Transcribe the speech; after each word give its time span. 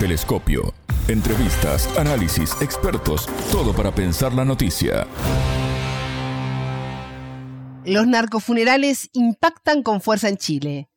Telescopio. 0.00 0.72
Entrevistas, 1.08 1.86
análisis, 1.98 2.56
expertos, 2.62 3.26
todo 3.52 3.74
para 3.74 3.94
pensar 3.94 4.32
la 4.32 4.46
noticia. 4.46 5.06
Los 7.84 8.06
narcofunerales 8.06 9.10
impactan 9.12 9.82
con 9.82 10.00
fuerza 10.00 10.30
en 10.30 10.38
Chile. 10.38 10.88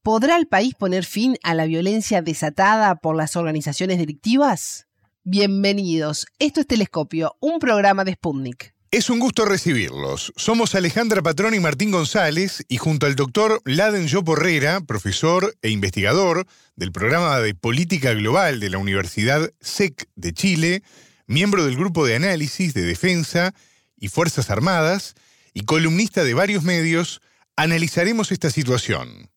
¿Podrá 0.00 0.38
el 0.38 0.46
país 0.46 0.74
poner 0.74 1.04
fin 1.04 1.36
a 1.42 1.52
la 1.52 1.66
violencia 1.66 2.22
desatada 2.22 2.94
por 2.94 3.16
las 3.16 3.36
organizaciones 3.36 3.98
delictivas? 3.98 4.86
Bienvenidos. 5.24 6.24
Esto 6.38 6.60
es 6.60 6.66
Telescopio, 6.66 7.36
un 7.38 7.58
programa 7.58 8.02
de 8.02 8.14
Sputnik. 8.14 8.71
Es 8.92 9.08
un 9.08 9.20
gusto 9.20 9.46
recibirlos. 9.46 10.34
Somos 10.36 10.74
Alejandra 10.74 11.22
Patrón 11.22 11.54
y 11.54 11.60
Martín 11.60 11.90
González 11.90 12.62
y 12.68 12.76
junto 12.76 13.06
al 13.06 13.16
doctor 13.16 13.62
Laden 13.64 14.06
Yoporrera, 14.06 14.82
profesor 14.82 15.56
e 15.62 15.70
investigador 15.70 16.46
del 16.76 16.92
programa 16.92 17.40
de 17.40 17.54
Política 17.54 18.12
Global 18.12 18.60
de 18.60 18.68
la 18.68 18.76
Universidad 18.76 19.50
SEC 19.62 20.10
de 20.14 20.34
Chile, 20.34 20.82
miembro 21.26 21.64
del 21.64 21.76
Grupo 21.76 22.04
de 22.04 22.16
Análisis 22.16 22.74
de 22.74 22.82
Defensa 22.82 23.54
y 23.96 24.08
Fuerzas 24.08 24.50
Armadas 24.50 25.14
y 25.54 25.62
columnista 25.62 26.22
de 26.22 26.34
varios 26.34 26.62
medios, 26.62 27.22
analizaremos 27.56 28.30
esta 28.30 28.50
situación. 28.50 29.30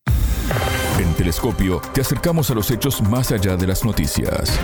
En 0.98 1.14
Telescopio 1.14 1.80
te 1.94 2.02
acercamos 2.02 2.50
a 2.50 2.54
los 2.54 2.70
hechos 2.70 3.00
más 3.00 3.32
allá 3.32 3.56
de 3.56 3.66
las 3.66 3.86
noticias. 3.86 4.60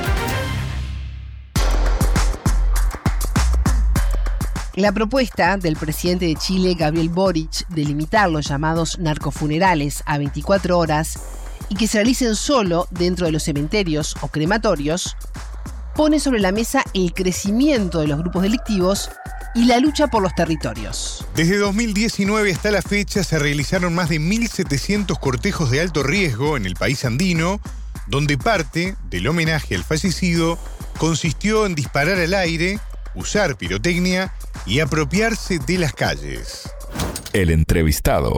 La 4.75 4.91
propuesta 4.91 5.59
del 5.59 5.77
presidente 5.77 6.25
de 6.25 6.35
Chile, 6.35 6.75
Gabriel 6.75 7.11
Boric, 7.11 7.69
de 7.69 7.85
limitar 7.85 8.31
los 8.31 8.49
llamados 8.49 8.99
narcofunerales 8.99 10.03
a 10.07 10.17
24 10.17 10.79
horas 10.79 11.19
y 11.69 11.75
que 11.75 11.87
se 11.87 11.99
realicen 11.99 12.35
solo 12.35 12.89
dentro 12.91 13.27
de 13.27 13.33
los 13.33 13.43
cementerios 13.43 14.17
o 14.23 14.29
crematorios, 14.29 15.15
pone 15.95 16.19
sobre 16.19 16.41
la 16.41 16.53
mesa 16.53 16.85
el 16.95 17.13
crecimiento 17.13 18.01
de 18.01 18.07
los 18.07 18.19
grupos 18.19 18.45
delictivos 18.45 19.11
y 19.55 19.67
la 19.67 19.79
lucha 19.79 20.07
por 20.07 20.23
los 20.23 20.35
territorios. 20.35 21.23
Desde 21.35 21.59
2019 21.59 22.51
hasta 22.51 22.71
la 22.71 22.81
fecha 22.81 23.23
se 23.25 23.39
realizaron 23.39 23.95
más 23.95 24.09
de 24.09 24.21
1.700 24.21 25.19
cortejos 25.21 25.71
de 25.71 25.83
alto 25.83 26.03
riesgo 26.03 26.57
en 26.57 26.65
el 26.65 26.77
país 26.77 27.05
andino, 27.05 27.61
donde 28.07 28.39
parte 28.39 28.97
del 29.11 29.29
homenaje 29.29 29.75
al 29.75 29.85
fallecido 29.85 30.59
consistió 30.97 31.67
en 31.67 31.75
disparar 31.75 32.19
al 32.19 32.33
aire, 32.33 32.81
usar 33.15 33.57
pirotecnia 33.57 34.33
y 34.67 34.81
apropiarse 34.81 35.59
de 35.59 35.79
las 35.79 35.93
calles. 35.93 36.71
El 37.33 37.51
entrevistado. 37.51 38.37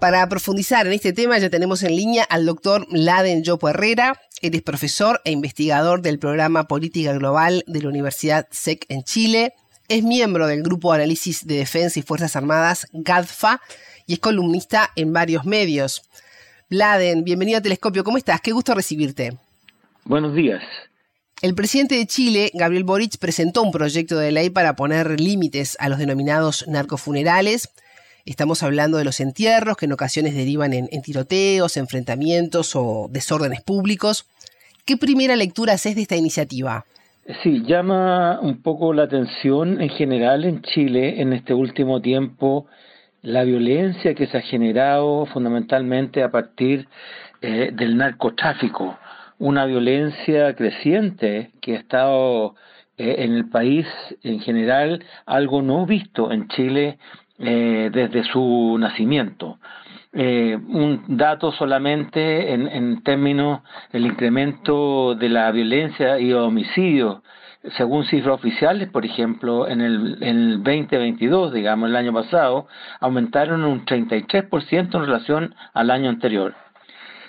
Para 0.00 0.28
profundizar 0.28 0.86
en 0.86 0.94
este 0.94 1.12
tema 1.12 1.38
ya 1.38 1.48
tenemos 1.48 1.82
en 1.84 1.94
línea 1.94 2.24
al 2.24 2.44
doctor 2.44 2.86
Laden 2.90 3.44
Yopo 3.44 3.68
Herrera. 3.68 4.20
Él 4.40 4.54
es 4.54 4.62
profesor 4.62 5.20
e 5.24 5.30
investigador 5.30 6.02
del 6.02 6.18
programa 6.18 6.66
Política 6.66 7.12
Global 7.12 7.62
de 7.68 7.82
la 7.82 7.88
Universidad 7.88 8.48
SEC 8.50 8.84
en 8.88 9.04
Chile. 9.04 9.54
Es 9.88 10.02
miembro 10.02 10.48
del 10.48 10.62
Grupo 10.62 10.92
de 10.92 10.98
Análisis 10.98 11.46
de 11.46 11.56
Defensa 11.56 12.00
y 12.00 12.02
Fuerzas 12.02 12.34
Armadas, 12.34 12.88
GADFA, 12.92 13.60
y 14.06 14.14
es 14.14 14.18
columnista 14.18 14.90
en 14.96 15.12
varios 15.12 15.44
medios. 15.44 16.02
Laden, 16.68 17.22
bienvenido 17.22 17.58
a 17.58 17.60
Telescopio. 17.60 18.02
¿Cómo 18.02 18.16
estás? 18.16 18.40
Qué 18.40 18.50
gusto 18.52 18.74
recibirte. 18.74 19.36
Buenos 20.04 20.34
días. 20.34 20.62
El 21.42 21.56
presidente 21.56 21.96
de 21.96 22.06
Chile, 22.06 22.52
Gabriel 22.54 22.84
Boric, 22.84 23.18
presentó 23.18 23.64
un 23.64 23.72
proyecto 23.72 24.16
de 24.16 24.30
ley 24.30 24.48
para 24.48 24.76
poner 24.76 25.18
límites 25.18 25.76
a 25.80 25.88
los 25.88 25.98
denominados 25.98 26.68
narcofunerales. 26.68 27.68
Estamos 28.24 28.62
hablando 28.62 28.96
de 28.96 29.04
los 29.04 29.18
entierros 29.18 29.76
que 29.76 29.86
en 29.86 29.92
ocasiones 29.92 30.36
derivan 30.36 30.72
en, 30.72 31.02
tiroteos, 31.02 31.76
enfrentamientos 31.76 32.76
o 32.76 33.08
desórdenes 33.10 33.60
públicos. 33.60 34.24
¿Qué 34.86 34.96
primera 34.96 35.34
lectura 35.34 35.72
haces 35.72 35.96
de 35.96 36.02
esta 36.02 36.14
iniciativa? 36.14 36.84
Sí, 37.42 37.64
llama 37.66 38.38
un 38.40 38.62
poco 38.62 38.92
la 38.92 39.02
atención 39.02 39.80
en 39.80 39.88
general 39.88 40.44
en 40.44 40.62
Chile 40.62 41.20
en 41.20 41.32
este 41.32 41.54
último 41.54 42.00
tiempo 42.00 42.66
la 43.22 43.42
violencia 43.42 44.14
que 44.14 44.28
se 44.28 44.38
ha 44.38 44.42
generado 44.42 45.26
fundamentalmente 45.26 46.22
a 46.22 46.30
partir 46.30 46.86
eh, 47.40 47.70
del 47.72 47.96
narcotráfico 47.96 48.96
una 49.42 49.64
violencia 49.66 50.54
creciente 50.54 51.50
que 51.60 51.74
ha 51.74 51.80
estado 51.80 52.54
eh, 52.96 53.16
en 53.18 53.34
el 53.34 53.48
país 53.48 53.86
en 54.22 54.38
general, 54.38 55.04
algo 55.26 55.62
no 55.62 55.84
visto 55.84 56.30
en 56.30 56.46
Chile 56.46 56.98
eh, 57.40 57.90
desde 57.92 58.22
su 58.22 58.76
nacimiento. 58.78 59.58
Eh, 60.12 60.56
un 60.68 61.16
dato 61.16 61.50
solamente 61.50 62.52
en, 62.52 62.68
en 62.68 63.02
términos 63.02 63.62
del 63.92 64.06
incremento 64.06 65.16
de 65.16 65.28
la 65.28 65.50
violencia 65.50 66.20
y 66.20 66.32
homicidios 66.32 67.22
según 67.76 68.04
cifras 68.04 68.34
oficiales, 68.34 68.88
por 68.90 69.04
ejemplo, 69.04 69.68
en 69.68 69.80
el, 69.80 70.18
en 70.20 70.36
el 70.36 70.62
2022, 70.62 71.52
digamos, 71.52 71.88
el 71.88 71.96
año 71.96 72.12
pasado, 72.12 72.66
aumentaron 73.00 73.64
un 73.64 73.84
33% 73.86 74.94
en 74.94 75.00
relación 75.00 75.54
al 75.72 75.90
año 75.90 76.10
anterior. 76.10 76.54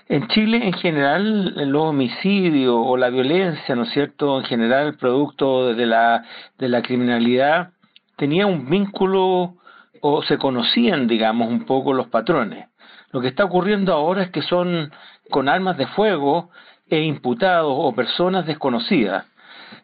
En 0.09 0.27
Chile, 0.27 0.65
en 0.65 0.73
general, 0.73 1.53
los 1.71 1.83
homicidios 1.83 2.75
o 2.77 2.97
la 2.97 3.09
violencia, 3.09 3.73
¿no 3.75 3.83
es 3.83 3.89
cierto?, 3.91 4.37
en 4.37 4.45
general, 4.45 4.95
producto 4.97 5.73
de 5.73 5.85
la, 5.85 6.25
de 6.57 6.67
la 6.67 6.81
criminalidad, 6.81 7.71
tenía 8.17 8.45
un 8.45 8.69
vínculo 8.69 9.55
o 10.01 10.21
se 10.23 10.37
conocían, 10.37 11.07
digamos, 11.07 11.47
un 11.47 11.65
poco 11.65 11.93
los 11.93 12.07
patrones. 12.07 12.67
Lo 13.11 13.21
que 13.21 13.29
está 13.29 13.45
ocurriendo 13.45 13.93
ahora 13.93 14.23
es 14.23 14.31
que 14.31 14.41
son 14.41 14.91
con 15.29 15.47
armas 15.47 15.77
de 15.77 15.87
fuego 15.87 16.49
e 16.89 17.01
imputados 17.01 17.73
o 17.73 17.95
personas 17.95 18.45
desconocidas. 18.45 19.25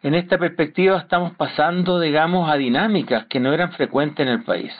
En 0.02 0.14
esta 0.14 0.36
perspectiva 0.36 0.98
estamos 0.98 1.32
pasando, 1.34 1.98
digamos, 1.98 2.50
a 2.50 2.56
dinámicas 2.56 3.24
que 3.26 3.40
no 3.40 3.54
eran 3.54 3.72
frecuentes 3.72 4.26
en 4.26 4.32
el 4.32 4.42
país 4.42 4.72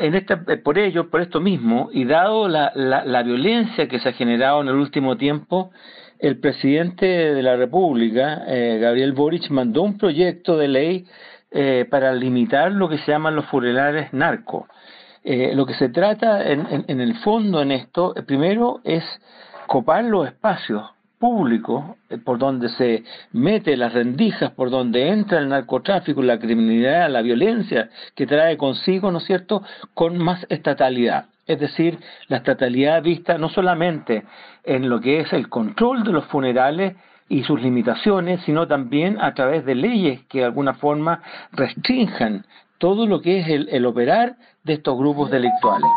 en 0.00 0.14
eh, 0.14 0.56
por 0.56 0.78
ello, 0.78 1.10
por 1.10 1.20
esto 1.20 1.40
mismo, 1.40 1.90
y 1.92 2.04
dado 2.04 2.48
la, 2.48 2.72
la, 2.74 3.22
violencia 3.22 3.88
que 3.88 3.98
se 4.00 4.08
ha 4.08 4.12
generado 4.12 4.60
en 4.62 4.68
el 4.68 4.74
último 4.74 5.16
tiempo, 5.16 5.70
el 6.18 6.38
presidente 6.38 7.06
de 7.06 7.42
la 7.42 7.56
República, 7.56 8.44
eh, 8.46 8.78
Gabriel 8.80 9.12
Boric, 9.12 9.50
mandó 9.50 9.82
un 9.82 9.98
proyecto 9.98 10.56
de 10.56 10.68
ley 10.68 11.06
eh, 11.50 11.86
para 11.90 12.12
limitar 12.12 12.72
lo 12.72 12.88
que 12.88 12.98
se 12.98 13.12
llaman 13.12 13.36
los 13.36 13.46
funerales 13.46 14.12
narcos. 14.12 14.64
lo 15.24 15.66
que 15.66 15.74
se 15.74 15.90
trata 15.90 16.42
en, 16.50 16.84
en 16.88 17.00
el 17.00 17.14
fondo 17.18 17.60
en 17.60 17.72
esto, 17.72 18.14
primero, 18.26 18.80
es 18.84 19.04
copar 19.66 20.04
los 20.04 20.26
espacios 20.26 20.82
público 21.20 21.98
eh, 22.08 22.18
por 22.18 22.38
donde 22.38 22.70
se 22.70 23.04
mete 23.32 23.76
las 23.76 23.92
rendijas, 23.92 24.50
por 24.52 24.70
donde 24.70 25.08
entra 25.08 25.38
el 25.38 25.48
narcotráfico, 25.48 26.22
la 26.22 26.40
criminalidad, 26.40 27.08
la 27.10 27.22
violencia 27.22 27.90
que 28.16 28.26
trae 28.26 28.56
consigo, 28.56 29.12
¿no 29.12 29.18
es 29.18 29.24
cierto?, 29.24 29.62
con 29.94 30.18
más 30.18 30.44
estatalidad. 30.48 31.26
Es 31.46 31.60
decir, 31.60 31.98
la 32.28 32.38
estatalidad 32.38 33.02
vista 33.02 33.38
no 33.38 33.50
solamente 33.50 34.24
en 34.64 34.88
lo 34.88 35.00
que 35.00 35.20
es 35.20 35.32
el 35.32 35.48
control 35.48 36.04
de 36.04 36.12
los 36.12 36.24
funerales 36.26 36.96
y 37.28 37.44
sus 37.44 37.60
limitaciones, 37.60 38.40
sino 38.44 38.66
también 38.66 39.20
a 39.20 39.34
través 39.34 39.64
de 39.64 39.74
leyes 39.74 40.24
que 40.28 40.38
de 40.38 40.46
alguna 40.46 40.74
forma 40.74 41.22
restrinjan 41.52 42.46
todo 42.78 43.06
lo 43.06 43.20
que 43.20 43.40
es 43.40 43.48
el, 43.48 43.68
el 43.70 43.84
operar 43.84 44.36
de 44.64 44.74
estos 44.74 44.96
grupos 44.96 45.30
delictuales. 45.30 45.90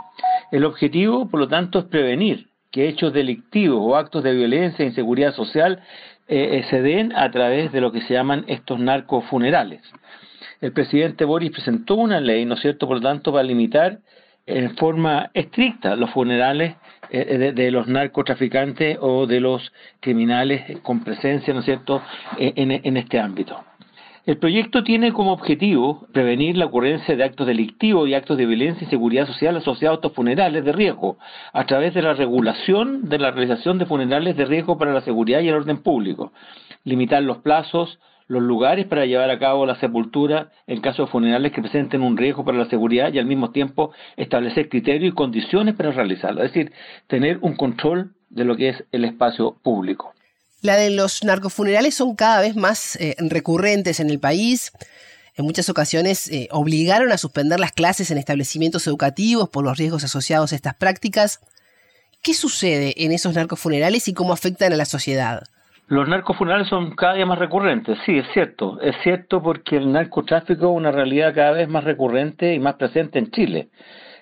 El 0.51 0.65
objetivo, 0.65 1.29
por 1.29 1.39
lo 1.39 1.47
tanto, 1.47 1.79
es 1.79 1.85
prevenir, 1.85 2.49
que 2.73 2.89
hechos 2.89 3.13
delictivos 3.13 3.79
o 3.79 3.95
actos 3.95 4.23
de 4.23 4.33
violencia 4.33 4.83
e 4.83 4.87
inseguridad 4.87 5.33
social 5.33 5.79
eh, 6.27 6.57
eh, 6.57 6.63
se 6.71 6.81
den 6.81 7.13
a 7.15 7.29
través 7.29 7.71
de 7.71 7.79
lo 7.79 7.91
que 7.91 8.01
se 8.01 8.15
llaman 8.15 8.45
estos 8.47 8.79
narcofunerales. 8.79 9.81
El 10.59 10.73
presidente 10.73 11.23
Boris 11.23 11.51
presentó 11.51 11.95
una 11.95 12.19
ley, 12.19 12.45
¿no 12.45 12.55
es 12.55 12.61
cierto?, 12.61 12.87
por 12.87 12.97
lo 12.97 13.03
tanto, 13.03 13.31
para 13.31 13.43
limitar 13.43 13.99
en 14.47 14.75
forma 14.75 15.29
estricta 15.35 15.95
los 15.95 16.09
funerales 16.09 16.75
eh, 17.11 17.53
de, 17.53 17.71
los 17.71 17.87
narcotraficantes 17.87 18.97
o 18.99 19.27
de 19.27 19.39
los 19.39 19.71
criminales 19.99 20.79
con 20.81 21.03
presencia, 21.03 21.53
¿no 21.53 21.59
es 21.59 21.65
cierto?, 21.65 22.01
en 22.39 22.97
este 22.97 23.19
ámbito. 23.19 23.63
El 24.25 24.37
proyecto 24.37 24.85
tiene 24.85 25.11
como 25.11 25.33
objetivo 25.33 26.07
prevenir 26.13 26.55
la 26.55 26.67
ocurrencia 26.67 27.13
de 27.13 27.25
actos 27.25 27.45
delictivos 27.45 28.07
y 28.07 28.13
actos 28.13 28.37
de 28.37 28.45
violencia 28.45 28.87
y 28.87 28.89
seguridad 28.89 29.27
social 29.27 29.57
asociados 29.57 29.97
a 29.97 29.99
estos 29.99 30.13
funerales 30.13 30.63
de 30.63 30.71
riesgo, 30.71 31.17
a 31.51 31.65
través 31.65 31.93
de 31.93 32.01
la 32.01 32.13
regulación 32.13 33.09
de 33.09 33.19
la 33.19 33.31
realización 33.31 33.79
de 33.79 33.85
funerales 33.85 34.37
de 34.37 34.45
riesgo 34.45 34.77
para 34.77 34.93
la 34.93 35.01
seguridad 35.01 35.41
y 35.41 35.49
el 35.49 35.55
orden 35.55 35.83
público, 35.83 36.31
limitar 36.85 37.21
los 37.21 37.39
plazos, 37.39 37.99
los 38.27 38.41
lugares 38.41 38.85
para 38.85 39.05
llevar 39.05 39.29
a 39.29 39.39
cabo 39.39 39.65
la 39.65 39.75
sepultura 39.75 40.51
en 40.67 40.79
casos 40.79 41.07
de 41.07 41.11
funerales 41.11 41.51
que 41.51 41.59
presenten 41.59 42.01
un 42.01 42.15
riesgo 42.15 42.45
para 42.45 42.57
la 42.57 42.69
seguridad 42.69 43.11
y 43.11 43.19
al 43.19 43.25
mismo 43.25 43.51
tiempo 43.51 43.91
establecer 44.15 44.69
criterios 44.69 45.11
y 45.11 45.15
condiciones 45.15 45.75
para 45.75 45.91
realizarlo, 45.91 46.43
es 46.43 46.53
decir, 46.53 46.71
tener 47.07 47.39
un 47.41 47.57
control 47.57 48.13
de 48.29 48.45
lo 48.45 48.55
que 48.55 48.69
es 48.69 48.85
el 48.93 49.03
espacio 49.03 49.57
público. 49.61 50.13
La 50.63 50.77
de 50.77 50.89
los 50.91 51.25
narcofunerales 51.25 51.93
son 51.93 52.15
cada 52.15 52.39
vez 52.39 52.55
más 52.55 52.95
eh, 52.95 53.17
recurrentes 53.19 53.99
en 53.99 54.09
el 54.09 54.21
país. 54.21 54.71
En 55.35 55.43
muchas 55.43 55.67
ocasiones 55.67 56.31
eh, 56.31 56.47
obligaron 56.51 57.11
a 57.11 57.17
suspender 57.17 57.59
las 57.59 57.73
clases 57.73 58.11
en 58.11 58.17
establecimientos 58.17 58.87
educativos 58.87 59.49
por 59.49 59.65
los 59.65 59.77
riesgos 59.77 60.05
asociados 60.05 60.53
a 60.53 60.55
estas 60.55 60.75
prácticas. 60.75 61.41
¿Qué 62.21 62.33
sucede 62.33 62.93
en 63.03 63.11
esos 63.11 63.35
narcofunerales 63.35 64.07
y 64.07 64.13
cómo 64.13 64.31
afectan 64.31 64.71
a 64.71 64.77
la 64.77 64.85
sociedad? 64.85 65.43
Los 65.87 66.07
narcofunerales 66.07 66.69
son 66.69 66.95
cada 66.95 67.15
día 67.15 67.25
más 67.25 67.39
recurrentes, 67.39 67.97
sí, 68.05 68.17
es 68.17 68.25
cierto. 68.33 68.79
Es 68.79 68.95
cierto 69.03 69.43
porque 69.43 69.75
el 69.75 69.91
narcotráfico 69.91 70.71
es 70.71 70.77
una 70.77 70.93
realidad 70.93 71.35
cada 71.35 71.51
vez 71.51 71.67
más 71.67 71.83
recurrente 71.83 72.53
y 72.53 72.59
más 72.59 72.75
presente 72.75 73.19
en 73.19 73.31
Chile. 73.31 73.67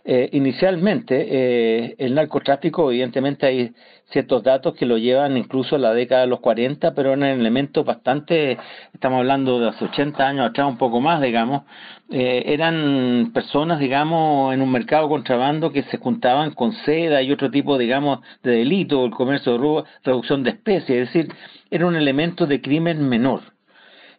Eh, 0.04 0.30
inicialmente, 0.34 1.28
eh, 1.30 1.96
el 2.00 2.16
narcotráfico, 2.16 2.92
evidentemente 2.92 3.46
hay 3.46 3.72
ciertos 4.06 4.42
datos 4.42 4.74
que 4.74 4.88
lo 4.88 4.98
llevan 4.98 5.38
incluso 5.38 5.76
a 5.76 5.80
la 5.80 5.94
década 5.94 6.22
de 6.22 6.28
los 6.28 6.40
40, 6.40 6.96
pero 6.96 7.14
eran 7.14 7.40
elementos 7.40 7.86
bastante, 7.86 8.58
estamos 8.94 9.20
hablando 9.20 9.60
de 9.60 9.70
hace 9.70 9.86
80 9.86 10.28
años 10.28 10.50
atrás, 10.50 10.68
un 10.68 10.80
poco 10.80 11.02
más, 11.02 11.22
digamos, 11.22 11.64
eh, 12.10 12.44
eran 12.48 13.32
personas, 13.32 13.80
digamos, 13.80 14.54
en 14.56 14.64
un 14.64 14.72
mercado 14.72 15.08
contrabando 15.08 15.72
que 15.72 15.84
se 15.84 15.98
juntaban 15.98 16.52
con 16.56 16.74
seda 16.74 17.22
y 17.22 17.32
otro 17.32 17.52
tipo, 17.52 17.78
digamos, 17.78 18.22
de 18.42 18.54
delito, 18.54 19.06
el 19.06 19.12
comercio 19.12 19.52
de 19.52 19.58
robo, 19.60 19.86
reducción 20.04 20.42
de 20.44 20.50
especies, 20.52 20.90
es 20.90 21.14
decir, 21.14 21.34
era 21.70 21.86
un 21.86 21.96
elemento 21.96 22.48
de 22.48 22.60
crimen 22.60 23.08
menor. 23.08 23.42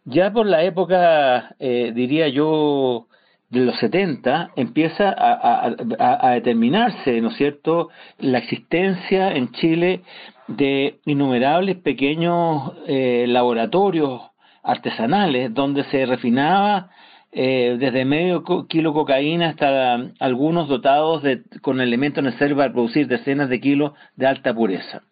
Ya 0.04 0.32
por 0.32 0.46
la 0.46 0.62
época, 0.64 1.54
diría 1.58 2.28
yo, 2.28 3.06
de 3.52 3.60
los 3.60 3.78
70 3.80 4.52
empieza 4.56 5.14
a, 5.14 6.30
determinarse, 6.30 7.20
¿no 7.20 7.28
es 7.28 7.36
cierto?, 7.36 7.90
la 8.18 8.38
existencia 8.38 9.30
en 9.30 9.52
Chile 9.52 10.00
de 10.48 11.00
innumerables 11.04 11.76
pequeños 11.76 12.72
eh, 12.86 13.26
laboratorios 13.28 14.22
artesanales 14.62 15.52
donde 15.52 15.84
se 15.84 16.06
refinaba 16.06 16.88
eh, 17.30 17.76
desde 17.78 18.06
medio 18.06 18.42
kilo 18.68 18.94
cocaína 18.94 19.50
hasta 19.50 20.12
algunos 20.18 20.68
dotados 20.68 21.22
de, 21.22 21.42
con 21.60 21.80
elementos 21.82 22.24
necesarios 22.24 22.56
para 22.56 22.72
producir 22.72 23.06
decenas 23.06 23.50
de 23.50 23.60
kilos 23.60 23.92
de 24.16 24.26
alta 24.28 24.54
pureza. 24.54 25.02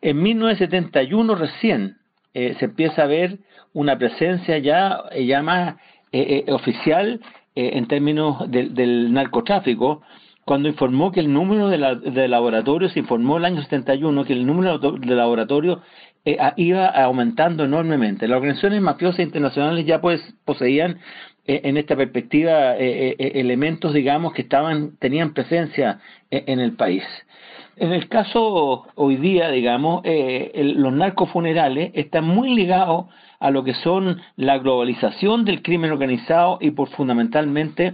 En 0.00 0.22
1971 0.22 1.34
recién 1.34 1.98
eh, 2.32 2.56
se 2.58 2.64
empieza 2.64 3.02
a 3.02 3.06
ver 3.06 3.40
una 3.74 3.98
presencia 3.98 4.56
ya, 4.56 5.02
ya 5.14 5.42
más 5.42 5.76
oficial 6.46 7.20
eh, 7.56 7.70
en 7.74 7.86
términos 7.86 8.50
del 8.50 9.12
narcotráfico, 9.12 10.02
cuando 10.44 10.68
informó 10.68 11.12
que 11.12 11.20
el 11.20 11.32
número 11.32 11.68
de, 11.68 12.28
laboratorios, 12.28 12.96
informó 12.96 13.36
el 13.36 13.44
año 13.44 13.62
71 13.62 14.24
que 14.24 14.32
el 14.32 14.44
número 14.44 14.78
de 14.78 15.14
laboratorios 15.14 15.78
eh, 16.24 16.36
iba 16.56 16.86
aumentando 16.86 17.64
enormemente. 17.64 18.26
Las 18.26 18.38
organizaciones 18.38 18.82
mafiosas 18.82 19.20
internacionales 19.20 19.86
ya 19.86 20.00
pues 20.00 20.20
poseían 20.44 20.98
eh, 21.46 21.60
en 21.62 21.76
esta 21.76 21.94
perspectiva 21.94 22.74
elementos, 22.76 23.94
digamos, 23.94 24.32
que 24.32 24.42
estaban 24.42 24.96
tenían 24.98 25.32
presencia 25.32 26.00
en 26.30 26.58
el 26.58 26.72
país. 26.72 27.04
En 27.76 27.92
el 27.92 28.08
caso 28.08 28.86
hoy 28.96 29.16
día, 29.16 29.48
digamos, 29.50 30.02
los 30.54 30.92
narcofunerales 30.92 31.92
están 31.94 32.24
muy 32.24 32.52
ligados 32.54 33.06
a 33.44 33.50
lo 33.50 33.62
que 33.62 33.74
son 33.74 34.22
la 34.36 34.56
globalización 34.56 35.44
del 35.44 35.60
crimen 35.60 35.92
organizado 35.92 36.56
y 36.62 36.70
por 36.70 36.88
fundamentalmente 36.88 37.92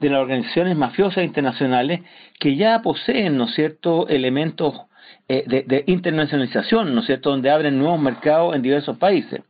de 0.00 0.10
las 0.10 0.20
organizaciones 0.20 0.76
mafiosas 0.76 1.22
internacionales 1.22 2.00
que 2.40 2.56
ya 2.56 2.82
poseen, 2.82 3.36
¿no 3.36 3.44
es 3.44 3.54
cierto?, 3.54 4.08
elementos 4.08 4.74
eh, 5.28 5.44
de, 5.46 5.84
internacionalización, 5.86 6.96
¿no 6.96 7.02
es 7.02 7.06
cierto?, 7.06 7.30
donde 7.30 7.48
abren 7.48 7.78
nuevos 7.78 8.00
mercados 8.00 8.56
en 8.56 8.62
diversos 8.62 8.98
países. 8.98 9.42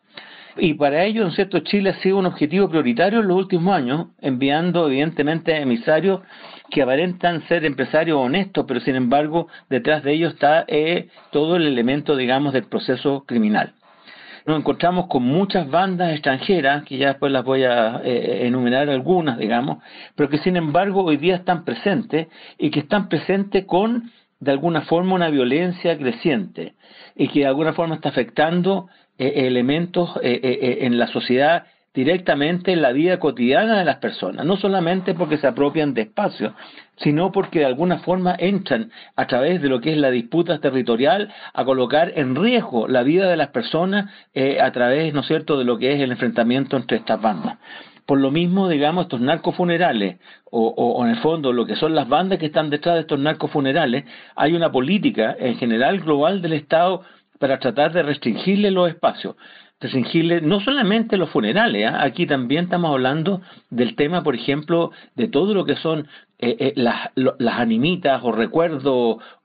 Y 0.59 0.75
para 0.75 1.05
ello, 1.05 1.23
¿no 1.23 1.29
es 1.29 1.37
cierto?, 1.37 1.61
Chile 1.61 1.91
ha 1.91 2.03
sido 2.03 2.19
un 2.19 2.27
objetivo 2.27 2.69
prioritario 2.69 3.21
en 3.21 3.29
los 3.29 3.39
últimos 3.39 3.75
años, 3.75 4.09
enviando 4.21 4.87
evidentemente 4.87 5.57
emisarios 5.57 6.21
que 6.71 6.83
aparentan 6.83 7.49
ser 7.49 7.65
empresarios 7.65 8.19
honestos, 8.19 8.67
pero 8.69 8.81
sin 8.81 8.97
embargo 8.97 9.49
detrás 9.71 10.03
de 10.03 10.13
ellos 10.13 10.35
está 10.35 10.67
eh, 10.69 11.09
todo 11.33 11.57
el 11.57 11.67
elemento, 11.67 12.17
digamos, 12.17 12.53
del 12.53 12.65
proceso 12.65 13.25
criminal 13.27 13.73
nos 14.49 14.61
encontramos 14.61 15.09
con 15.09 15.23
muchas 15.25 15.69
bandas 15.69 16.13
extranjeras, 16.13 16.83
que 16.85 16.97
ya 16.97 17.09
después 17.09 17.31
las 17.31 17.45
voy 17.45 17.65
a 17.65 18.01
eh, 18.03 18.47
enumerar 18.47 18.89
algunas, 18.89 19.37
digamos, 19.39 19.79
pero 20.15 20.31
que 20.31 20.39
sin 20.39 20.57
embargo 20.57 21.05
hoy 21.05 21.19
día 21.19 21.37
están 21.37 21.67
presentes 21.67 22.29
y 22.57 22.71
que 22.71 22.81
están 22.81 23.11
presentes 23.11 23.67
con, 23.67 24.11
de 24.41 24.51
alguna 24.51 24.81
forma, 24.83 25.15
una 25.15 25.29
violencia 25.29 25.99
creciente 25.99 26.75
y 27.15 27.29
que 27.29 27.41
de 27.41 27.47
alguna 27.47 27.75
forma 27.75 27.97
está 27.97 28.09
afectando 28.09 28.89
eh, 29.19 29.47
elementos 29.47 30.19
eh, 30.23 30.79
en 30.81 30.99
la 30.99 31.09
sociedad 31.09 31.65
directamente 31.93 32.73
en 32.73 32.81
la 32.81 32.93
vida 32.93 33.19
cotidiana 33.19 33.79
de 33.79 33.85
las 33.85 33.97
personas, 33.97 34.47
no 34.47 34.57
solamente 34.57 35.15
porque 35.15 35.37
se 35.37 35.47
apropian 35.47 35.93
de 35.93 36.03
espacios, 36.03 36.55
sino 37.03 37.33
porque 37.33 37.61
de 37.61 37.67
alguna 37.67 37.99
forma 37.99 38.35
entran 38.39 38.91
a 39.17 39.27
través 39.27 39.63
de 39.63 39.69
lo 39.69 39.81
que 39.81 39.93
es 39.93 39.99
la 39.99 40.11
disputa 40.11 40.61
territorial 40.61 41.33
a 41.53 41.65
colocar 41.65 42.13
en 42.17 42.35
riesgo 42.35 42.89
la 42.89 43.03
vida 43.03 43.29
de 43.29 43.37
las 43.37 43.49
personas 43.49 44.11
eh, 44.35 44.61
a 44.61 44.71
través, 44.73 45.15
¿no 45.15 45.21
es 45.21 45.27
cierto?, 45.27 45.59
de 45.59 45.65
lo 45.65 45.79
que 45.79 45.93
es 45.93 46.01
el 46.01 46.11
enfrentamiento 46.11 46.77
entre 46.77 46.99
estas 46.99 47.21
bandas. 47.21 47.59
Por 48.07 48.21
lo 48.21 48.31
mismo, 48.31 48.69
digamos, 48.69 49.05
estos 49.05 49.21
narcofunerales, 49.21 50.17
o, 50.51 50.69
o, 50.69 51.05
en 51.05 51.11
el 51.11 51.19
fondo 51.19 51.53
lo 51.53 51.67
que 51.67 51.77
son 51.77 51.95
las 51.95 52.09
bandas 52.09 52.39
que 52.39 52.47
están 52.47 52.71
detrás 52.71 52.95
de 52.95 53.01
estos 53.03 53.19
narcofunerales, 53.19 54.05
hay 54.35 54.55
una 54.55 54.73
política 54.73 55.37
en 55.39 55.57
general 55.57 56.01
global 56.01 56.41
del 56.41 56.55
Estado 56.55 57.03
para 57.39 57.59
tratar 57.59 57.93
de 57.93 58.03
restringirle 58.03 58.71
los 58.71 58.89
espacios 58.89 59.37
restringirle 59.81 60.41
no 60.41 60.61
solamente 60.61 61.17
los 61.17 61.31
funerales, 61.31 61.87
¿ah? 61.87 62.03
aquí 62.03 62.27
también 62.27 62.65
estamos 62.65 62.91
hablando 62.91 63.43
del 63.71 63.95
tema, 63.95 64.23
por 64.23 64.35
ejemplo, 64.35 64.91
de 65.15 65.29
todo 65.29 65.55
lo 65.55 65.65
que 65.65 65.77
son 65.77 66.09
eh, 66.41 66.57
eh, 66.61 66.73
las, 66.77 67.11
las 67.17 67.59
animitas 67.59 68.21
o 68.23 68.31
recuerdos 68.31 68.85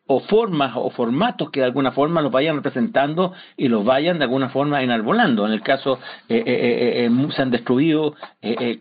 o 0.06 0.20
formas 0.20 0.74
o 0.76 0.92
formatos 0.92 1.50
que 1.50 1.62
de 1.62 1.66
alguna 1.66 1.92
forma 1.92 2.22
los 2.22 2.32
vayan 2.32 2.58
representando 2.58 3.34
y 3.58 3.68
los 3.68 3.84
vayan 3.84 4.20
de 4.20 4.26
alguna 4.26 4.50
forma 4.50 4.84
enarbolando. 4.84 5.48
En 5.48 5.54
el 5.54 5.62
caso, 5.62 5.98
eh, 6.30 7.10
se 7.36 7.42
han 7.42 7.50
destruido 7.50 8.16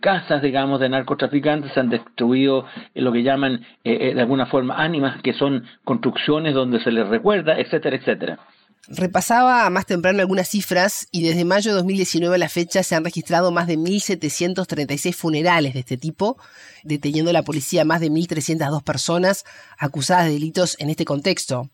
casas, 0.01 0.41
digamos, 0.41 0.79
de 0.79 0.89
narcotraficantes, 0.89 1.71
se 1.71 1.79
han 1.79 1.89
destruido 1.89 2.65
lo 2.93 3.11
que 3.11 3.23
llaman 3.23 3.65
de 3.83 4.19
alguna 4.19 4.45
forma 4.45 4.75
ánimas, 4.75 5.21
que 5.23 5.33
son 5.33 5.63
construcciones 5.83 6.53
donde 6.53 6.81
se 6.81 6.91
les 6.91 7.07
recuerda, 7.07 7.57
etcétera, 7.57 7.95
etcétera. 7.95 8.39
Repasaba 8.87 9.69
más 9.69 9.85
temprano 9.85 10.19
algunas 10.19 10.49
cifras 10.49 11.07
y 11.09 11.23
desde 11.23 11.45
mayo 11.45 11.71
de 11.71 11.77
2019 11.77 12.35
a 12.35 12.37
la 12.37 12.49
fecha 12.49 12.83
se 12.83 12.95
han 12.95 13.05
registrado 13.05 13.49
más 13.49 13.65
de 13.65 13.77
1.736 13.77 15.13
funerales 15.13 15.73
de 15.73 15.79
este 15.79 15.95
tipo, 15.95 16.37
deteniendo 16.83 17.31
la 17.31 17.43
policía 17.43 17.85
más 17.85 18.01
de 18.01 18.11
1.302 18.11 18.83
personas 18.83 19.45
acusadas 19.77 20.25
de 20.25 20.33
delitos 20.33 20.75
en 20.81 20.89
este 20.89 21.05
contexto. 21.05 21.69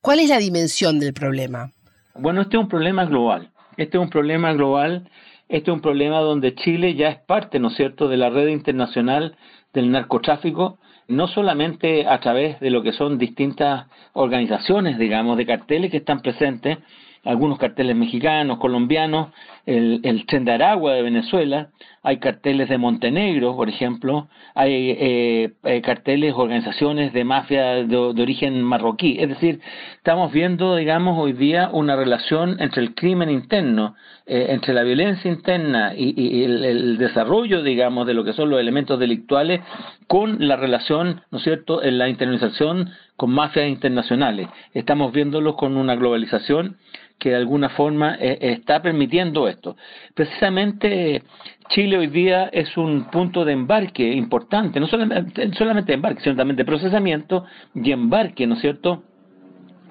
¿Cuál 0.00 0.20
es 0.20 0.30
la 0.30 0.38
dimensión 0.38 0.98
del 0.98 1.12
problema? 1.12 1.72
Bueno, 2.14 2.40
este 2.40 2.56
es 2.56 2.62
un 2.62 2.70
problema 2.70 3.04
global. 3.04 3.52
Este 3.76 3.98
es 3.98 4.02
un 4.02 4.08
problema 4.08 4.54
global. 4.54 5.10
Este 5.50 5.70
es 5.70 5.74
un 5.74 5.82
problema 5.82 6.20
donde 6.20 6.54
Chile 6.54 6.94
ya 6.94 7.08
es 7.10 7.18
parte, 7.18 7.58
¿no 7.58 7.68
es 7.68 7.76
cierto?, 7.76 8.08
de 8.08 8.16
la 8.16 8.30
red 8.30 8.48
internacional 8.48 9.36
del 9.74 9.90
narcotráfico 9.90 10.78
no 11.10 11.26
solamente 11.26 12.06
a 12.06 12.20
través 12.20 12.60
de 12.60 12.70
lo 12.70 12.82
que 12.82 12.92
son 12.92 13.18
distintas 13.18 13.86
organizaciones, 14.12 14.96
digamos, 14.96 15.36
de 15.36 15.44
carteles 15.44 15.90
que 15.90 15.98
están 15.98 16.20
presentes, 16.20 16.78
algunos 17.24 17.58
carteles 17.58 17.96
mexicanos, 17.96 18.58
colombianos, 18.58 19.28
el, 19.66 20.00
el 20.04 20.26
Tren 20.26 20.44
de 20.44 20.52
Aragua 20.52 20.94
de 20.94 21.02
Venezuela, 21.02 21.70
hay 22.02 22.16
carteles 22.18 22.68
de 22.70 22.78
Montenegro, 22.78 23.54
por 23.54 23.68
ejemplo, 23.68 24.28
hay 24.54 24.90
eh, 24.98 25.52
eh, 25.64 25.82
carteles, 25.82 26.32
organizaciones 26.34 27.12
de 27.12 27.24
mafia 27.24 27.84
de, 27.84 27.96
origen 27.96 28.62
marroquí. 28.62 29.18
Es 29.20 29.28
decir, 29.28 29.60
estamos 29.96 30.32
viendo, 30.32 30.76
digamos, 30.76 31.18
hoy 31.18 31.34
día 31.34 31.68
una 31.72 31.96
relación 31.96 32.56
entre 32.60 32.82
el 32.82 32.94
crimen 32.94 33.28
interno, 33.28 33.96
eh, 34.26 34.46
entre 34.48 34.72
la 34.72 34.82
violencia 34.82 35.30
interna 35.30 35.92
y, 35.94 36.42
el, 36.42 36.96
desarrollo, 36.96 37.62
digamos, 37.62 38.06
de 38.06 38.14
lo 38.14 38.24
que 38.24 38.32
son 38.32 38.48
los 38.48 38.60
elementos 38.60 38.98
delictuales 38.98 39.60
con 40.06 40.48
la 40.48 40.56
relación, 40.56 41.20
¿no 41.30 41.38
es 41.38 41.44
cierto?, 41.44 41.82
en 41.82 41.98
la 41.98 42.08
internalización 42.08 42.90
con 43.16 43.30
mafias 43.30 43.68
internacionales. 43.68 44.48
Estamos 44.72 45.12
viéndolo 45.12 45.54
con 45.54 45.76
una 45.76 45.96
globalización 45.96 46.78
que 47.18 47.30
de 47.30 47.36
alguna 47.36 47.68
forma 47.68 48.16
eh, 48.18 48.38
está 48.40 48.80
permitiendo 48.80 49.46
esto. 49.50 49.76
Precisamente 50.14 51.22
Chile 51.68 51.98
hoy 51.98 52.08
día 52.08 52.46
es 52.52 52.76
un 52.76 53.10
punto 53.10 53.44
de 53.44 53.52
embarque 53.52 54.02
importante, 54.02 54.80
no 54.80 54.86
solamente, 54.86 55.52
solamente 55.54 55.92
de 55.92 55.96
embarque, 55.96 56.22
sino 56.22 56.36
también 56.36 56.56
de 56.56 56.64
procesamiento 56.64 57.44
y 57.74 57.92
embarque, 57.92 58.46
¿no 58.46 58.54
es 58.54 58.60
cierto?, 58.60 59.04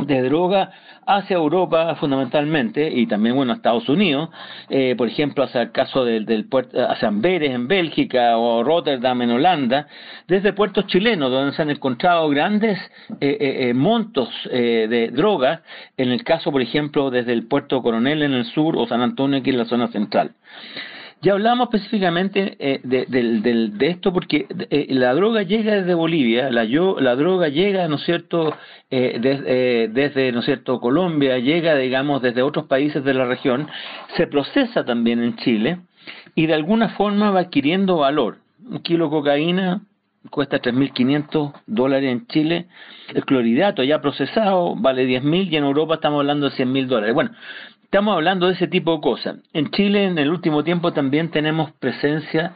de 0.06 0.22
droga 0.24 0.72
hacia 1.06 1.38
Europa 1.38 1.96
fundamentalmente 1.96 2.90
y 2.90 3.08
también 3.08 3.36
bueno 3.36 3.52
a 3.52 3.56
Estados 3.56 3.90
Unidos. 3.90 4.30
Eh, 4.70 4.96
por 4.98 5.08
ejemplo 5.08 5.44
hacia 5.44 5.64
el 5.64 5.72
caso 5.72 6.06
del, 6.06 6.26
del 6.26 6.46
puerto 6.46 6.80
hacia 6.90 7.08
Amberes 7.08 7.52
en 7.52 7.68
Bélgica 7.68 8.38
o 8.38 8.64
Rotterdam 8.64 9.22
en 9.24 9.32
Holanda 9.32 9.88
desde 10.28 10.54
puertos 10.54 10.86
chilenos 10.88 11.32
donde 11.32 11.56
se 11.56 11.62
han 11.62 11.70
encontrado 11.70 12.30
grandes 12.30 12.80
eh, 13.20 13.38
eh, 13.70 13.74
montos 13.74 14.30
de 14.50 15.12
drogas 15.14 15.62
en 15.98 16.10
el 16.10 16.24
caso 16.24 16.52
por 16.52 16.62
ejemplo 16.62 17.10
desde 17.10 17.34
el 17.34 17.48
puerto 17.48 17.82
Coronel 17.82 18.22
en 18.22 18.34
el 18.34 18.46
sur 18.46 18.78
o 18.78 18.88
San 18.88 19.02
Antonio 19.02 19.40
aquí 19.40 19.50
en 19.50 19.58
la 19.58 19.66
zona 19.66 19.88
central 19.88 20.32
Ya 21.22 21.34
hablamos 21.34 21.68
específicamente 21.68 22.56
eh, 22.60 22.80
de, 22.82 23.88
esto 23.88 24.14
porque 24.14 24.48
eh, 24.70 24.88
la 24.90 25.14
droga 25.14 25.44
llega 25.44 25.76
desde 25.76 25.94
Bolivia, 25.94 26.50
la, 26.50 26.64
la 26.64 27.16
droga 27.18 27.50
llega, 27.50 27.90
¿no 27.90 27.98
es 27.98 28.04
cierto?, 28.04 28.56
eh, 28.90 29.90
desde, 29.92 30.32
¿no 30.32 30.40
es 30.40 30.46
cierto?, 30.46 30.80
Colombia, 30.80 31.38
llega, 31.40 31.76
digamos, 31.76 32.22
desde 32.22 32.42
otros 32.42 32.68
países 32.68 33.04
de 33.04 33.14
la 33.14 33.26
región, 33.26 33.68
se 34.16 34.28
procesa 34.28 34.86
también 34.86 35.22
en 35.22 35.36
Chile 35.36 35.80
y 36.36 36.46
de 36.46 36.54
alguna 36.54 36.90
forma 36.90 37.32
va 37.32 37.42
adquiriendo 37.42 37.98
valor. 37.98 38.38
Un 38.70 38.80
kilo 38.80 39.06
de 39.06 39.12
cocaína 39.12 39.82
cuesta 40.30 40.62
3.500 40.62 41.54
dólares 41.68 42.12
en 42.12 42.28
Chile, 42.28 42.68
el 43.14 43.26
cloridato 43.26 43.84
ya 43.84 44.02
procesado 44.02 44.76
vale 44.76 45.06
10.000 45.08 45.52
y 45.52 45.56
en 45.58 45.64
Europa 45.64 45.96
estamos 45.96 46.20
hablando 46.20 46.50
de 46.50 46.56
100.000 46.56 46.88
dólares. 46.88 47.14
Bueno, 47.14 47.32
Estamos 47.90 48.14
hablando 48.14 48.46
de 48.46 48.54
ese 48.54 48.68
tipo 48.68 48.94
de 48.94 49.02
cosas. 49.02 49.38
En 49.52 49.72
Chile 49.72 50.06
en 50.06 50.20
el 50.20 50.30
último 50.30 50.64
tiempo 50.64 50.94
también 50.94 51.32
tenemos 51.32 51.72
presencia 51.72 52.54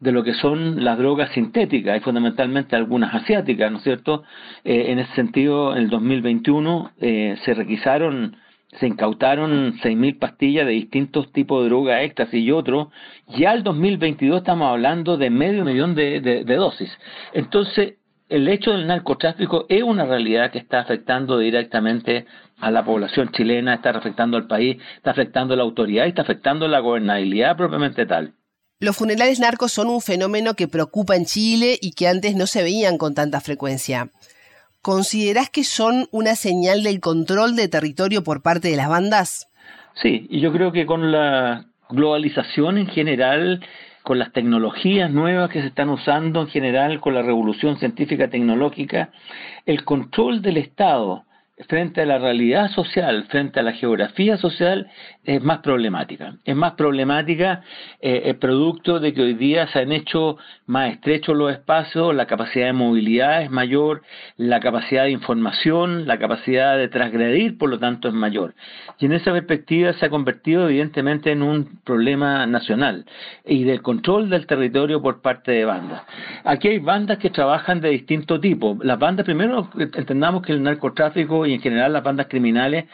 de 0.00 0.10
lo 0.10 0.24
que 0.24 0.34
son 0.34 0.82
las 0.82 0.98
drogas 0.98 1.30
sintéticas 1.30 1.96
y 1.96 2.00
fundamentalmente 2.00 2.74
algunas 2.74 3.14
asiáticas, 3.14 3.70
¿no 3.70 3.78
es 3.78 3.84
cierto? 3.84 4.24
Eh, 4.64 4.86
en 4.88 4.98
ese 4.98 5.14
sentido, 5.14 5.76
en 5.76 5.84
el 5.84 5.88
2021 5.88 6.90
eh, 7.00 7.36
se 7.44 7.54
requisaron, 7.54 8.36
se 8.78 8.86
incautaron 8.86 9.74
6.000 9.80 10.18
pastillas 10.18 10.66
de 10.66 10.72
distintos 10.72 11.30
tipos 11.32 11.62
de 11.62 11.68
droga, 11.68 12.02
éxtasis 12.02 12.42
y 12.42 12.50
otros. 12.52 12.88
Ya 13.36 13.52
el 13.52 13.62
2022 13.62 14.38
estamos 14.38 14.68
hablando 14.68 15.16
de 15.16 15.30
medio 15.30 15.64
millón 15.64 15.94
de, 15.94 16.20
de 16.20 16.54
dosis. 16.56 16.90
Entonces, 17.34 17.94
el 18.32 18.48
hecho 18.48 18.70
del 18.70 18.86
narcotráfico 18.86 19.66
es 19.68 19.82
una 19.82 20.06
realidad 20.06 20.50
que 20.50 20.58
está 20.58 20.80
afectando 20.80 21.38
directamente 21.38 22.24
a 22.58 22.70
la 22.70 22.82
población 22.82 23.30
chilena, 23.32 23.74
está 23.74 23.90
afectando 23.90 24.38
al 24.38 24.46
país, 24.46 24.78
está 24.96 25.10
afectando 25.10 25.52
a 25.52 25.56
la 25.58 25.64
autoridad 25.64 26.06
y 26.06 26.08
está 26.08 26.22
afectando 26.22 26.64
a 26.64 26.68
la 26.68 26.78
gobernabilidad 26.78 27.56
propiamente 27.56 28.06
tal. 28.06 28.32
Los 28.80 28.96
funerales 28.96 29.38
narcos 29.38 29.70
son 29.72 29.88
un 29.88 30.00
fenómeno 30.00 30.54
que 30.54 30.66
preocupa 30.66 31.14
en 31.14 31.24
Chile 31.26 31.78
y 31.80 31.92
que 31.92 32.08
antes 32.08 32.34
no 32.34 32.46
se 32.46 32.62
veían 32.62 32.98
con 32.98 33.14
tanta 33.14 33.40
frecuencia. 33.40 34.10
¿Considerás 34.82 35.48
que 35.48 35.64
son 35.64 36.06
una 36.10 36.34
señal 36.34 36.82
del 36.82 37.00
control 37.00 37.54
de 37.54 37.68
territorio 37.68 38.24
por 38.24 38.42
parte 38.42 38.68
de 38.68 38.76
las 38.76 38.88
bandas? 38.88 39.48
Sí, 39.94 40.26
y 40.28 40.40
yo 40.40 40.52
creo 40.52 40.72
que 40.72 40.86
con 40.86 41.12
la 41.12 41.66
globalización 41.88 42.78
en 42.78 42.88
general 42.88 43.60
con 44.02 44.18
las 44.18 44.32
tecnologías 44.32 45.10
nuevas 45.10 45.50
que 45.50 45.60
se 45.60 45.68
están 45.68 45.88
usando 45.88 46.40
en 46.40 46.48
general, 46.48 47.00
con 47.00 47.14
la 47.14 47.22
revolución 47.22 47.78
científica 47.78 48.28
tecnológica, 48.28 49.10
el 49.64 49.84
control 49.84 50.42
del 50.42 50.56
Estado 50.56 51.24
frente 51.68 52.00
a 52.00 52.06
la 52.06 52.18
realidad 52.18 52.70
social, 52.70 53.24
frente 53.28 53.60
a 53.60 53.62
la 53.62 53.72
geografía 53.72 54.36
social, 54.36 54.90
es 55.22 55.42
más 55.42 55.58
problemática. 55.58 56.36
Es 56.44 56.56
más 56.56 56.72
problemática 56.72 57.62
eh, 58.00 58.22
el 58.24 58.36
producto 58.36 58.98
de 58.98 59.12
que 59.12 59.22
hoy 59.22 59.34
día 59.34 59.68
se 59.68 59.80
han 59.80 59.92
hecho 59.92 60.38
más 60.72 60.90
estrechos 60.90 61.36
los 61.36 61.52
espacios, 61.52 62.14
la 62.14 62.26
capacidad 62.26 62.64
de 62.64 62.72
movilidad 62.72 63.42
es 63.42 63.50
mayor, 63.50 64.00
la 64.38 64.58
capacidad 64.58 65.04
de 65.04 65.10
información, 65.10 66.06
la 66.06 66.18
capacidad 66.18 66.78
de 66.78 66.88
transgredir, 66.88 67.58
por 67.58 67.68
lo 67.68 67.78
tanto, 67.78 68.08
es 68.08 68.14
mayor. 68.14 68.54
Y 68.98 69.04
en 69.04 69.12
esa 69.12 69.32
perspectiva 69.32 69.92
se 69.92 70.06
ha 70.06 70.08
convertido 70.08 70.66
evidentemente 70.66 71.30
en 71.30 71.42
un 71.42 71.80
problema 71.84 72.46
nacional 72.46 73.04
y 73.44 73.64
del 73.64 73.82
control 73.82 74.30
del 74.30 74.46
territorio 74.46 75.02
por 75.02 75.20
parte 75.20 75.52
de 75.52 75.66
bandas. 75.66 76.04
Aquí 76.44 76.68
hay 76.68 76.78
bandas 76.78 77.18
que 77.18 77.28
trabajan 77.28 77.82
de 77.82 77.90
distinto 77.90 78.40
tipo. 78.40 78.78
Las 78.82 78.98
bandas, 78.98 79.26
primero 79.26 79.68
entendamos 79.78 80.42
que 80.42 80.52
el 80.52 80.62
narcotráfico 80.62 81.44
y 81.44 81.52
en 81.52 81.60
general 81.60 81.92
las 81.92 82.02
bandas 82.02 82.28
criminales 82.28 82.86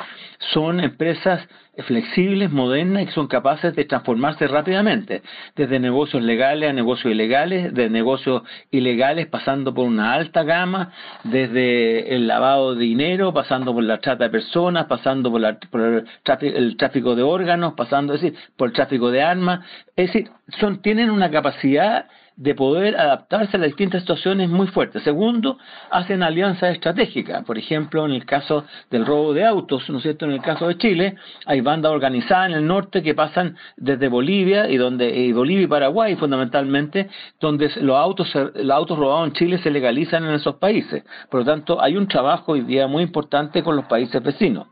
son 0.53 0.81
empresas 0.81 1.47
flexibles, 1.85 2.51
modernas 2.51 3.05
y 3.05 3.07
son 3.13 3.29
capaces 3.29 3.75
de 3.75 3.85
transformarse 3.85 4.47
rápidamente, 4.49 5.23
desde 5.55 5.79
negocios 5.79 6.23
legales 6.23 6.71
a 6.71 6.73
negocios 6.73 7.13
ilegales, 7.13 7.73
de 7.75 7.89
negocios 7.89 8.43
ilegales 8.71 9.27
pasando 9.27 9.73
por 9.73 9.87
una 9.87 10.15
alta 10.15 10.43
gama, 10.43 10.93
desde 11.25 12.15
el 12.15 12.27
lavado 12.27 12.75
de 12.75 12.85
dinero, 12.85 13.33
pasando 13.33 13.73
por 13.73 13.85
la 13.85 13.99
trata 13.99 14.25
de 14.25 14.31
personas, 14.31 14.87
pasando 14.87 15.31
por, 15.31 15.43
el, 15.45 16.77
tráfico, 16.77 17.15
de 17.15 17.23
órganos, 17.23 17.75
pasando 17.75 18.15
por 18.57 18.69
el 18.69 18.75
tráfico 18.75 19.11
de 19.11 19.23
armas, 19.23 19.65
es 19.97 20.13
decir, 20.13 20.31
son, 20.59 20.83
tienen 20.83 21.11
una 21.11 21.31
capacidad 21.31 22.07
de 22.39 22.55
poder 22.55 22.97
adaptarse 22.97 23.57
a 23.57 23.61
las 23.61 23.71
distintas 23.71 24.03
situaciones 24.03 24.49
muy 24.49 24.69
fuertes. 24.69 25.03
Segundo, 25.03 25.59
hacen 25.91 26.23
alianzas 26.23 26.73
estratégicas. 26.73 27.45
Por 27.45 27.59
ejemplo, 27.59 28.07
en 28.07 28.13
el 28.13 28.25
caso 28.25 28.65
del 28.91 29.05
robo 29.05 29.35
de 29.35 29.45
autos, 29.45 29.91
¿no 29.91 29.97
es 29.97 30.05
cierto? 30.05 30.25
En 30.25 30.31
el 30.31 30.41
caso 30.41 30.69
de 30.69 30.79
Chile, 30.79 31.17
hay 31.47 31.61
bandas 31.61 31.91
organizadas 31.91 32.51
en 32.51 32.59
el 32.59 32.67
norte 32.67 33.03
que 33.03 33.15
pasan 33.15 33.57
desde 33.77 34.07
Bolivia 34.07 34.71
y 34.71 34.77
donde 34.77 35.33
Bolivia 35.33 35.65
y 35.65 35.67
Paraguay 35.67 36.15
fundamentalmente, 36.15 37.09
donde 37.41 37.71
los 37.81 37.97
autos 37.97 38.33
los 38.35 38.71
autos 38.71 38.97
robados 38.97 39.27
en 39.27 39.33
Chile 39.33 39.59
se 39.59 39.71
legalizan 39.73 40.25
en 40.25 40.35
esos 40.35 40.57
países. 40.57 41.03
Por 41.29 41.41
lo 41.41 41.47
tanto, 41.47 41.83
hay 41.83 41.97
un 41.97 42.07
trabajo 42.07 42.53
hoy 42.53 42.61
día 42.61 42.87
muy 42.87 43.03
importante 43.03 43.65
con 43.65 43.75
los 43.75 43.87
países 43.87 44.23
vecinos. 44.23 44.69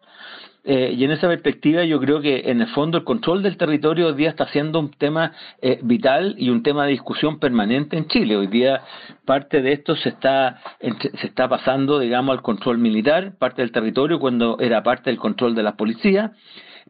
Eh, 0.68 0.96
y 0.98 1.04
en 1.04 1.12
esa 1.12 1.28
perspectiva 1.28 1.84
yo 1.84 2.00
creo 2.00 2.20
que 2.20 2.50
en 2.50 2.60
el 2.60 2.66
fondo 2.68 2.98
el 2.98 3.04
control 3.04 3.40
del 3.44 3.56
territorio 3.56 4.08
hoy 4.08 4.14
día 4.14 4.30
está 4.30 4.48
siendo 4.48 4.80
un 4.80 4.90
tema 4.90 5.32
eh, 5.62 5.78
vital 5.80 6.34
y 6.38 6.50
un 6.50 6.64
tema 6.64 6.86
de 6.86 6.90
discusión 6.90 7.38
permanente 7.38 7.96
en 7.96 8.08
Chile. 8.08 8.36
Hoy 8.36 8.48
día 8.48 8.82
parte 9.24 9.62
de 9.62 9.72
esto 9.72 9.94
se 9.94 10.08
está, 10.08 10.60
se 10.80 11.26
está 11.28 11.48
pasando, 11.48 12.00
digamos, 12.00 12.36
al 12.36 12.42
control 12.42 12.78
militar, 12.78 13.36
parte 13.38 13.62
del 13.62 13.70
territorio 13.70 14.18
cuando 14.18 14.58
era 14.58 14.82
parte 14.82 15.10
del 15.10 15.20
control 15.20 15.54
de 15.54 15.62
la 15.62 15.76
policía 15.76 16.32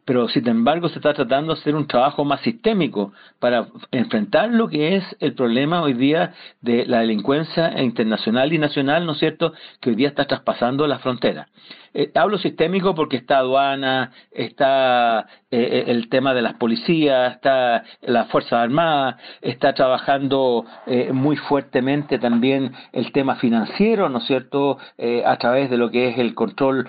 pero 0.07 0.29
sin 0.29 0.47
embargo 0.47 0.87
se 0.87 0.99
está 0.99 1.13
tratando 1.13 1.53
de 1.53 1.59
hacer 1.59 1.75
un 1.75 1.85
trabajo 1.85 2.23
más 2.23 2.39
sistémico 2.39 3.11
para 3.39 3.67
enfrentar 3.91 4.49
lo 4.49 4.69
que 4.69 4.95
es 4.95 5.03
el 5.19 5.33
problema 5.33 5.81
hoy 5.81 5.93
día 5.93 6.33
de 6.61 6.85
la 6.85 7.01
delincuencia 7.01 7.81
internacional 7.83 8.53
y 8.53 8.57
nacional, 8.57 9.05
¿no 9.05 9.11
es 9.11 9.19
cierto?, 9.19 9.51
que 9.81 9.89
hoy 9.89 9.97
día 9.97 10.07
está 10.07 10.23
traspasando 10.23 10.87
la 10.87 10.99
frontera. 10.99 11.49
Eh, 11.99 12.11
hablo 12.13 12.37
sistémico 12.37 12.93
porque 12.93 13.17
está 13.17 13.39
aduana, 13.39 14.11
está 14.29 15.21
eh, 15.49 15.57
eh, 15.59 15.83
el 15.87 16.09
tema 16.09 16.35
de 16.35 16.43
las 16.43 16.53
policías, 16.53 17.33
está 17.33 17.83
las 18.01 18.29
Fuerzas 18.29 18.53
Armadas, 18.53 19.15
está 19.41 19.73
trabajando 19.73 20.63
muy 21.11 21.37
fuertemente 21.37 22.19
también 22.19 22.71
el 22.93 23.11
tema 23.11 23.37
financiero, 23.37 24.09
¿no 24.09 24.19
es 24.19 24.25
cierto?, 24.25 24.77
a 25.25 25.37
través 25.37 25.71
de 25.71 25.77
lo 25.77 25.89
que 25.89 26.09
es 26.09 26.19
el 26.19 26.35
control 26.35 26.87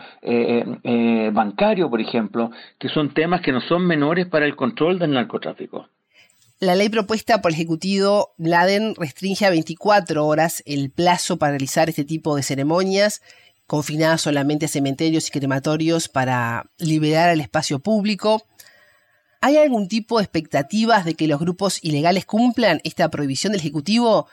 bancario, 1.32 1.88
por 1.88 2.00
ejemplo, 2.00 2.50
que 2.78 2.90
son 2.90 3.14
temas 3.14 3.40
que 3.40 3.52
no 3.52 3.62
son 3.62 3.86
menores 3.86 4.26
para 4.26 4.44
el 4.44 4.56
control 4.56 4.98
del 4.98 5.12
narcotráfico. 5.12 5.88
La 6.60 6.74
ley 6.74 6.88
propuesta 6.88 7.40
por 7.40 7.52
el 7.52 7.54
Ejecutivo 7.54 8.34
Laden 8.36 8.94
restringe 8.96 9.46
a 9.46 9.50
24 9.50 10.26
horas 10.26 10.62
el 10.66 10.90
plazo 10.90 11.38
para 11.38 11.52
realizar 11.52 11.88
este 11.88 12.04
tipo 12.04 12.34
de 12.34 12.42
ceremonias 12.42 13.22
confinadas 13.68 14.22
solamente 14.22 14.64
a 14.64 14.68
cementerios 14.68 15.28
y 15.28 15.30
crematorios 15.30 16.08
para 16.08 16.70
liberar 16.78 17.28
el 17.28 17.42
espacio 17.42 17.80
público. 17.80 18.42
¿Hay 19.42 19.58
algún 19.58 19.88
tipo 19.88 20.16
de 20.16 20.24
expectativas 20.24 21.04
de 21.04 21.12
que 21.12 21.28
los 21.28 21.38
grupos 21.38 21.78
ilegales 21.84 22.24
cumplan 22.24 22.80
esta 22.82 23.10
prohibición 23.10 23.52
del 23.52 23.60
Ejecutivo, 23.60 24.26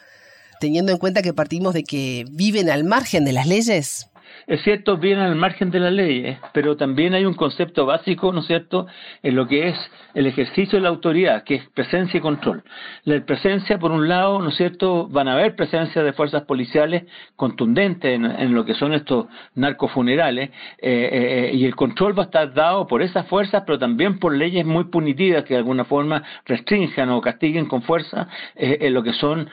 teniendo 0.62 0.94
en 0.94 0.98
cuenta 0.98 1.22
que 1.22 1.34
partimos 1.34 1.74
de 1.74 1.84
que 1.84 2.26
viven 2.32 2.70
al 2.70 2.86
margen 2.86 3.26
de 3.26 3.34
las 3.34 3.46
leyes? 3.46 4.08
Es 4.48 4.62
cierto, 4.62 4.98
vienen 4.98 5.26
al 5.26 5.36
margen 5.36 5.72
de 5.72 5.80
la 5.80 5.90
ley, 5.90 6.20
¿eh? 6.26 6.40
pero 6.54 6.78
también 6.78 7.16
hay 7.16 7.26
un 7.26 7.34
concepto 7.34 7.86
básico, 7.86 8.32
¿no 8.32 8.42
es 8.42 8.48
cierto?, 8.48 8.86
en 9.24 9.36
lo 9.36 9.48
que 9.48 9.70
es 9.70 9.92
el 10.14 10.28
ejercicio 10.28 10.78
de 10.78 10.84
la 10.84 10.90
autoridad, 10.90 11.44
que 11.44 11.56
es 11.56 11.70
presencia 11.70 12.20
y 12.20 12.22
control. 12.22 12.64
La 13.06 13.20
presencia, 13.26 13.80
por 13.80 13.92
un 13.92 14.08
lado, 14.08 14.40
¿no 14.40 14.50
es 14.50 14.56
cierto?, 14.56 15.08
van 15.08 15.28
a 15.28 15.34
haber 15.34 15.56
presencia 15.56 16.04
de 16.04 16.14
fuerzas 16.14 16.44
policiales 16.44 17.06
contundentes 17.36 18.14
en, 18.14 18.54
lo 18.54 18.66
que 18.66 18.76
son 18.76 18.94
estos 18.94 19.26
narcofunerales, 19.56 20.50
eh, 20.78 21.50
eh, 21.52 21.52
y 21.54 21.66
el 21.66 21.76
control 21.76 22.18
va 22.18 22.24
a 22.24 22.26
estar 22.26 22.54
dado 22.54 22.86
por 22.86 23.02
esas 23.02 23.28
fuerzas, 23.28 23.64
pero 23.66 23.80
también 23.80 24.20
por 24.20 24.36
leyes 24.36 24.66
muy 24.66 24.86
punitivas 24.86 25.44
que 25.44 25.56
de 25.56 25.60
alguna 25.60 25.86
forma 25.86 26.24
restrinjan 26.46 27.10
o 27.10 27.20
castiguen 27.20 27.66
con 27.66 27.82
fuerza 27.82 28.28
en 28.56 28.94
lo 28.94 29.02
que 29.02 29.14
son 29.14 29.50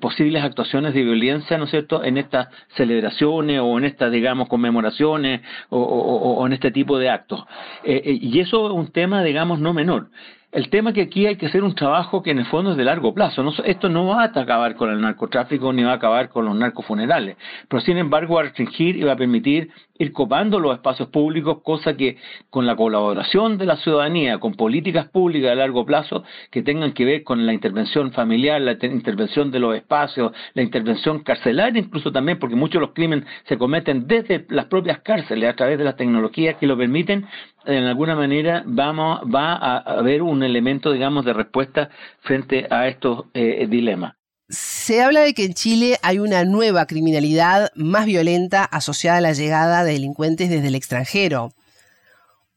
posibles 0.00 0.42
actuaciones 0.42 0.94
de 0.94 1.02
violencia, 1.02 1.58
¿no 1.58 1.64
es 1.64 1.70
cierto?, 1.70 2.04
en 2.04 2.16
estas 2.16 2.48
celebraciones 2.76 3.60
o 3.60 3.78
en 3.78 3.84
estas, 3.84 4.12
digamos, 4.12 4.35
conmemoraciones 4.44 5.40
o, 5.70 6.44
en 6.46 6.52
este 6.52 6.70
tipo 6.70 6.98
de 6.98 7.08
actos. 7.08 7.44
Eh, 7.82 8.02
eh, 8.04 8.18
y 8.20 8.40
eso 8.40 8.66
es 8.66 8.72
un 8.72 8.92
tema, 8.92 9.22
digamos, 9.22 9.58
no 9.58 9.72
menor. 9.72 10.10
El 10.56 10.70
tema 10.70 10.94
que 10.94 11.02
aquí 11.02 11.26
hay 11.26 11.36
que 11.36 11.44
hacer 11.44 11.62
un 11.62 11.74
trabajo 11.74 12.22
que 12.22 12.30
en 12.30 12.38
el 12.38 12.46
fondo 12.46 12.70
es 12.70 12.78
de 12.78 12.84
largo 12.84 13.12
plazo. 13.12 13.44
esto 13.66 13.90
no 13.90 14.06
va 14.06 14.22
a 14.22 14.40
acabar 14.40 14.74
con 14.74 14.90
el 14.90 15.02
narcotráfico 15.02 15.70
ni 15.70 15.82
va 15.82 15.92
a 15.92 15.96
acabar 15.96 16.30
con 16.30 16.46
los 16.46 16.56
narcofunerales, 16.56 17.36
pero 17.68 17.82
sin 17.82 17.98
embargo 17.98 18.36
va 18.36 18.40
a 18.40 18.44
restringir 18.44 18.96
y 18.96 19.02
va 19.02 19.12
a 19.12 19.16
permitir 19.16 19.68
ir 19.98 20.12
copando 20.12 20.58
los 20.58 20.74
espacios 20.74 21.08
públicos, 21.08 21.58
cosa 21.62 21.94
que 21.94 22.16
con 22.48 22.64
la 22.64 22.74
colaboración 22.74 23.58
de 23.58 23.66
la 23.66 23.76
ciudadanía, 23.76 24.38
con 24.38 24.54
políticas 24.54 25.08
públicas 25.08 25.50
de 25.50 25.56
largo 25.56 25.84
plazo 25.84 26.24
que 26.50 26.62
tengan 26.62 26.92
que 26.92 27.04
ver 27.04 27.22
con 27.22 27.44
la 27.44 27.52
intervención 27.52 28.12
familiar, 28.12 28.58
la 28.58 28.78
intervención 28.82 29.50
de 29.50 29.58
los 29.58 29.76
espacios, 29.76 30.32
la 30.54 30.62
intervención 30.62 31.18
carcelaria 31.22 31.80
incluso 31.80 32.12
también, 32.12 32.38
porque 32.38 32.56
muchos 32.56 32.80
de 32.80 32.86
los 32.86 32.94
crímenes 32.94 33.26
se 33.44 33.58
cometen 33.58 34.06
desde 34.06 34.46
las 34.48 34.64
propias 34.66 35.00
cárceles 35.00 35.50
a 35.50 35.54
través 35.54 35.76
de 35.76 35.84
las 35.84 35.96
tecnologías 35.96 36.56
que 36.56 36.66
lo 36.66 36.78
permiten, 36.78 37.26
en 37.66 37.84
alguna 37.84 38.14
manera 38.14 38.62
vamos, 38.66 39.20
va 39.22 39.54
a 39.54 39.78
haber 39.98 40.22
un 40.22 40.42
elemento, 40.42 40.92
digamos, 40.92 41.24
de 41.24 41.32
respuesta 41.32 41.90
frente 42.20 42.66
a 42.70 42.88
estos 42.88 43.26
eh, 43.34 43.66
dilemas. 43.68 44.14
Se 44.48 45.02
habla 45.02 45.20
de 45.20 45.34
que 45.34 45.44
en 45.44 45.54
Chile 45.54 45.98
hay 46.02 46.20
una 46.20 46.44
nueva 46.44 46.86
criminalidad 46.86 47.70
más 47.74 48.06
violenta 48.06 48.64
asociada 48.64 49.18
a 49.18 49.20
la 49.20 49.32
llegada 49.32 49.82
de 49.82 49.92
delincuentes 49.92 50.48
desde 50.48 50.68
el 50.68 50.76
extranjero. 50.76 51.50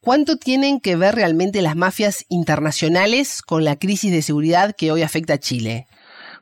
¿Cuánto 0.00 0.36
tienen 0.36 0.80
que 0.80 0.96
ver 0.96 1.14
realmente 1.14 1.60
las 1.60 1.76
mafias 1.76 2.24
internacionales 2.28 3.42
con 3.42 3.64
la 3.64 3.76
crisis 3.76 4.12
de 4.12 4.22
seguridad 4.22 4.74
que 4.76 4.92
hoy 4.92 5.02
afecta 5.02 5.34
a 5.34 5.38
Chile? 5.38 5.86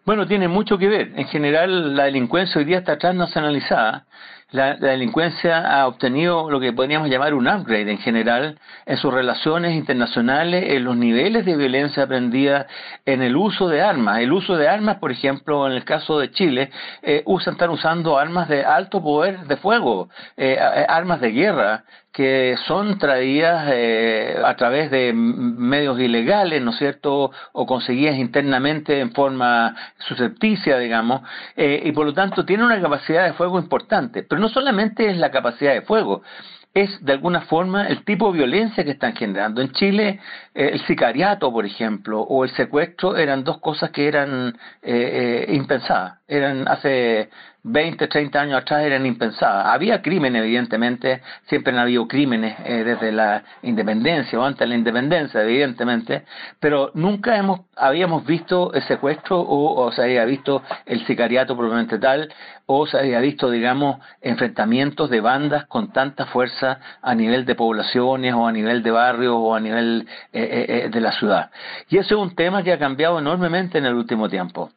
Bueno, 0.04 0.26
tiene 0.26 0.48
mucho 0.48 0.78
que 0.78 0.86
ver. 0.86 1.12
En 1.16 1.26
general, 1.26 1.96
la 1.96 2.04
delincuencia 2.04 2.58
hoy 2.58 2.64
día 2.64 2.78
está 2.78 2.98
transnacionalizada. 2.98 4.06
La, 4.50 4.78
la, 4.78 4.92
delincuencia 4.92 5.58
ha 5.58 5.86
obtenido 5.86 6.50
lo 6.50 6.58
que 6.58 6.72
podríamos 6.72 7.10
llamar 7.10 7.34
un 7.34 7.46
upgrade 7.46 7.90
en 7.90 7.98
general 7.98 8.58
en 8.86 8.96
sus 8.96 9.12
relaciones 9.12 9.74
internacionales, 9.74 10.64
en 10.68 10.84
los 10.84 10.96
niveles 10.96 11.44
de 11.44 11.54
violencia 11.54 12.04
aprendida, 12.04 12.66
en 13.04 13.20
el 13.20 13.36
uso 13.36 13.68
de 13.68 13.82
armas. 13.82 14.20
El 14.20 14.32
uso 14.32 14.56
de 14.56 14.66
armas, 14.66 14.96
por 15.00 15.12
ejemplo, 15.12 15.66
en 15.66 15.74
el 15.74 15.84
caso 15.84 16.18
de 16.18 16.30
Chile, 16.30 16.70
eh, 17.02 17.22
usan, 17.26 17.54
están 17.54 17.68
usando 17.68 18.16
armas 18.16 18.48
de 18.48 18.64
alto 18.64 19.02
poder 19.02 19.40
de 19.40 19.58
fuego, 19.58 20.08
eh, 20.38 20.58
armas 20.88 21.20
de 21.20 21.30
guerra, 21.30 21.84
que 22.18 22.56
son 22.66 22.98
traídas 22.98 23.68
eh, 23.72 24.42
a 24.44 24.56
través 24.56 24.90
de 24.90 25.12
medios 25.12 26.00
ilegales, 26.00 26.60
¿no 26.60 26.72
es 26.72 26.78
cierto?, 26.78 27.30
o 27.52 27.64
conseguidas 27.64 28.16
internamente 28.16 28.98
en 28.98 29.12
forma 29.12 29.76
suscepticia, 29.98 30.78
digamos, 30.78 31.22
eh, 31.56 31.80
y 31.84 31.92
por 31.92 32.06
lo 32.06 32.14
tanto 32.14 32.44
tienen 32.44 32.66
una 32.66 32.80
capacidad 32.80 33.24
de 33.24 33.34
fuego 33.34 33.60
importante. 33.60 34.24
Pero 34.24 34.40
no 34.40 34.48
solamente 34.48 35.08
es 35.08 35.16
la 35.16 35.30
capacidad 35.30 35.74
de 35.74 35.82
fuego, 35.82 36.22
es 36.74 36.90
de 37.04 37.12
alguna 37.12 37.42
forma 37.42 37.86
el 37.86 38.04
tipo 38.04 38.32
de 38.32 38.38
violencia 38.38 38.82
que 38.82 38.90
están 38.90 39.14
generando. 39.14 39.60
En 39.62 39.70
Chile, 39.70 40.18
eh, 40.56 40.70
el 40.72 40.80
sicariato, 40.88 41.52
por 41.52 41.66
ejemplo, 41.66 42.20
o 42.20 42.42
el 42.42 42.50
secuestro 42.50 43.16
eran 43.16 43.44
dos 43.44 43.58
cosas 43.58 43.90
que 43.90 44.08
eran 44.08 44.58
eh, 44.82 45.46
impensadas. 45.50 46.17
Eran 46.28 46.68
hace 46.68 47.30
20, 47.62 48.06
30 48.06 48.40
años 48.40 48.60
atrás 48.60 48.84
eran 48.84 49.06
impensadas. 49.06 49.66
Había 49.66 50.02
crímenes, 50.02 50.42
evidentemente, 50.42 51.22
siempre 51.46 51.72
han 51.72 51.78
habido 51.80 52.06
crímenes 52.06 52.56
desde 52.64 53.10
la 53.10 53.42
independencia 53.62 54.38
o 54.38 54.44
antes 54.44 54.60
de 54.60 54.66
la 54.66 54.74
independencia, 54.76 55.42
evidentemente, 55.42 56.24
pero 56.60 56.92
nunca 56.94 57.36
hemos 57.36 57.60
habíamos 57.74 58.26
visto 58.26 58.72
el 58.74 58.82
secuestro 58.82 59.40
o, 59.40 59.84
o 59.84 59.92
se 59.92 60.02
había 60.02 60.24
visto 60.24 60.62
el 60.84 61.06
sicariato 61.06 61.56
probablemente 61.56 61.98
tal 61.98 62.28
o 62.70 62.86
se 62.86 62.98
había 62.98 63.20
visto, 63.20 63.50
digamos, 63.50 63.98
enfrentamientos 64.20 65.08
de 65.08 65.22
bandas 65.22 65.64
con 65.66 65.90
tanta 65.90 66.26
fuerza 66.26 66.80
a 67.00 67.14
nivel 67.14 67.46
de 67.46 67.54
poblaciones 67.54 68.34
o 68.34 68.46
a 68.46 68.52
nivel 68.52 68.82
de 68.82 68.90
barrios 68.90 69.34
o 69.36 69.54
a 69.54 69.60
nivel 69.60 70.06
eh, 70.32 70.42
eh, 70.42 70.66
eh, 70.68 70.88
de 70.90 71.00
la 71.00 71.12
ciudad. 71.12 71.50
Y 71.88 71.96
eso 71.96 72.16
es 72.16 72.20
un 72.20 72.34
tema 72.34 72.62
que 72.62 72.72
ha 72.74 72.78
cambiado 72.78 73.18
enormemente 73.18 73.78
en 73.78 73.86
el 73.86 73.94
último 73.94 74.28
tiempo. 74.28 74.70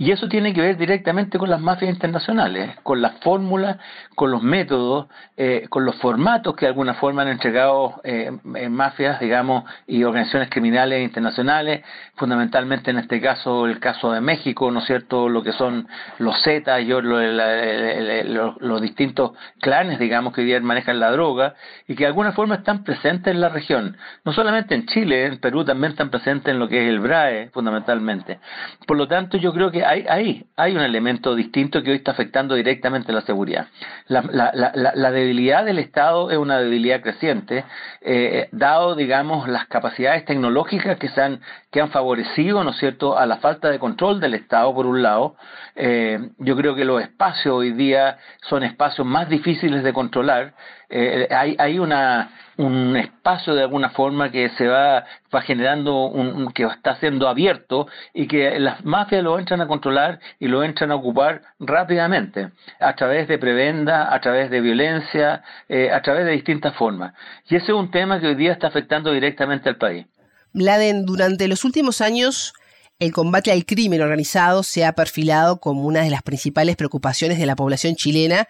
Y 0.00 0.12
eso 0.12 0.28
tiene 0.28 0.54
que 0.54 0.62
ver 0.62 0.78
directamente 0.78 1.36
con 1.38 1.50
las 1.50 1.60
mafias 1.60 1.92
internacionales, 1.92 2.74
con 2.82 3.02
las 3.02 3.20
fórmulas, 3.20 3.76
con 4.14 4.30
los 4.30 4.42
métodos, 4.42 5.08
eh, 5.36 5.66
con 5.68 5.84
los 5.84 5.94
formatos 5.96 6.56
que 6.56 6.64
de 6.64 6.68
alguna 6.70 6.94
forma 6.94 7.20
han 7.20 7.28
entregado 7.28 8.00
eh, 8.02 8.30
mafias, 8.70 9.20
digamos, 9.20 9.64
y 9.86 10.02
organizaciones 10.04 10.48
criminales 10.48 11.02
internacionales, 11.02 11.84
fundamentalmente 12.14 12.90
en 12.90 12.96
este 12.96 13.20
caso 13.20 13.66
el 13.66 13.78
caso 13.78 14.10
de 14.12 14.22
México, 14.22 14.70
¿no 14.70 14.78
es 14.78 14.86
cierto?, 14.86 15.28
lo 15.28 15.42
que 15.42 15.52
son 15.52 15.86
los 16.16 16.42
Zetas 16.44 16.80
y 16.80 16.86
los, 16.86 18.80
distintos 18.80 19.32
clanes, 19.60 19.98
digamos, 19.98 20.32
que 20.32 20.40
hoy 20.40 20.46
día 20.46 20.60
manejan 20.60 20.98
la 20.98 21.10
droga 21.10 21.56
y 21.86 21.94
que 21.94 22.04
de 22.04 22.08
alguna 22.08 22.32
forma 22.32 22.54
están 22.54 22.84
presentes 22.84 23.34
en 23.34 23.42
la 23.42 23.50
región. 23.50 23.98
No 24.24 24.32
solamente 24.32 24.74
en 24.74 24.86
Chile, 24.86 25.26
en 25.26 25.40
Perú 25.40 25.62
también 25.62 25.92
están 25.92 26.08
presentes 26.08 26.54
en 26.54 26.58
lo 26.58 26.68
que 26.68 26.84
es 26.84 26.88
el 26.88 27.00
BRAE, 27.00 27.50
fundamentalmente. 27.50 28.38
Por 28.86 28.96
lo 28.96 29.06
tanto, 29.06 29.36
yo 29.36 29.52
creo 29.52 29.70
que 29.70 29.89
hay, 29.90 30.46
hay, 30.56 30.76
un 30.76 30.82
elemento 30.82 31.34
distinto 31.34 31.82
que 31.82 31.90
hoy 31.90 31.96
está 31.96 32.12
afectando 32.12 32.54
directamente 32.54 33.12
la 33.12 33.22
seguridad. 33.22 33.66
La, 34.06 34.22
la, 34.52 35.10
debilidad 35.10 35.64
del 35.64 35.78
Estado 35.78 36.30
es 36.30 36.38
una 36.38 36.60
debilidad 36.60 37.00
creciente, 37.00 37.64
eh, 38.00 38.48
dado, 38.52 38.94
digamos, 38.94 39.48
las 39.48 39.66
capacidades 39.66 40.24
tecnológicas 40.24 40.96
que, 40.98 41.08
se 41.08 41.20
han, 41.20 41.40
que 41.70 41.80
han 41.80 41.90
favorecido, 41.90 42.62
¿no 42.62 42.70
es 42.70 42.76
cierto?, 42.78 43.18
a 43.18 43.26
la 43.26 43.38
falta 43.38 43.68
de 43.70 43.78
control 43.78 44.20
del 44.20 44.34
Estado, 44.34 44.72
por 44.74 44.86
un 44.86 45.02
lado. 45.02 45.36
Eh, 45.74 46.30
yo 46.38 46.56
creo 46.56 46.74
que 46.74 46.84
los 46.84 47.02
espacios 47.02 47.54
hoy 47.54 47.72
día 47.72 48.18
son 48.42 48.62
espacios 48.62 49.06
más 49.06 49.28
difíciles 49.28 49.82
de 49.82 49.92
controlar. 49.92 50.54
Eh, 50.90 51.28
hay, 51.30 51.56
hay 51.58 51.78
una 51.78 52.30
un 52.60 52.96
espacio 52.96 53.54
de 53.54 53.62
alguna 53.62 53.90
forma 53.90 54.30
que 54.30 54.50
se 54.50 54.66
va, 54.66 55.04
va 55.34 55.42
generando, 55.42 56.06
un, 56.06 56.52
que 56.52 56.64
está 56.64 56.98
siendo 57.00 57.26
abierto 57.28 57.86
y 58.12 58.28
que 58.28 58.58
las 58.60 58.84
mafias 58.84 59.22
lo 59.22 59.38
entran 59.38 59.60
a 59.62 59.66
controlar 59.66 60.20
y 60.38 60.46
lo 60.46 60.62
entran 60.62 60.90
a 60.90 60.96
ocupar 60.96 61.40
rápidamente, 61.58 62.50
a 62.78 62.94
través 62.94 63.28
de 63.28 63.38
prebenda, 63.38 64.14
a 64.14 64.20
través 64.20 64.50
de 64.50 64.60
violencia, 64.60 65.42
eh, 65.68 65.90
a 65.90 66.02
través 66.02 66.26
de 66.26 66.32
distintas 66.32 66.74
formas. 66.76 67.14
Y 67.48 67.56
ese 67.56 67.66
es 67.66 67.72
un 67.72 67.90
tema 67.90 68.20
que 68.20 68.26
hoy 68.26 68.34
día 68.34 68.52
está 68.52 68.66
afectando 68.66 69.12
directamente 69.12 69.68
al 69.68 69.76
país. 69.76 70.06
Bladen, 70.52 71.06
durante 71.06 71.48
los 71.48 71.64
últimos 71.64 72.00
años, 72.00 72.52
el 72.98 73.12
combate 73.12 73.52
al 73.52 73.64
crimen 73.64 74.02
organizado 74.02 74.62
se 74.62 74.84
ha 74.84 74.92
perfilado 74.92 75.60
como 75.60 75.84
una 75.84 76.02
de 76.02 76.10
las 76.10 76.22
principales 76.22 76.76
preocupaciones 76.76 77.38
de 77.38 77.46
la 77.46 77.56
población 77.56 77.94
chilena, 77.94 78.46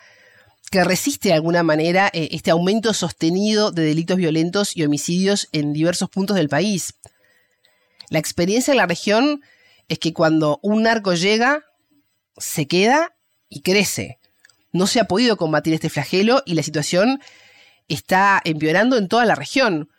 que 0.71 0.85
resiste 0.85 1.31
de 1.31 1.35
alguna 1.35 1.65
manera 1.65 2.11
eh, 2.13 2.29
este 2.31 2.53
aumento 2.53 2.95
sostenido 2.95 3.73
de 3.73 3.83
delitos 3.83 4.17
violentos 4.17 4.77
y 4.77 4.85
homicidios 4.85 5.49
en 5.53 5.73
diversos 5.73 6.09
puntos 6.09 6.37
del 6.37 6.49
país. 6.49 6.95
La 8.09 8.21
experiencia 8.21 8.71
en 8.71 8.79
la 8.79 8.87
región 8.87 9.43
es 9.89 9.99
que 9.99 10.13
cuando 10.13 10.61
un 10.63 10.85
narco 10.85 11.15
llega, 11.15 11.65
se 12.37 12.69
queda 12.69 13.17
y 13.49 13.63
crece. 13.63 14.19
No 14.73 14.87
se 14.87 15.01
ha 15.01 15.05
podido 15.05 15.37
combatir 15.37 15.75
este 15.75 15.91
flagelo 15.91 16.45
y 16.47 16.55
la 16.55 16.63
situación 16.63 17.21
está 17.89 18.41
empeorando 18.45 18.97
en 18.97 19.09
toda 19.09 19.25
la 19.25 19.35
región. 19.35 19.91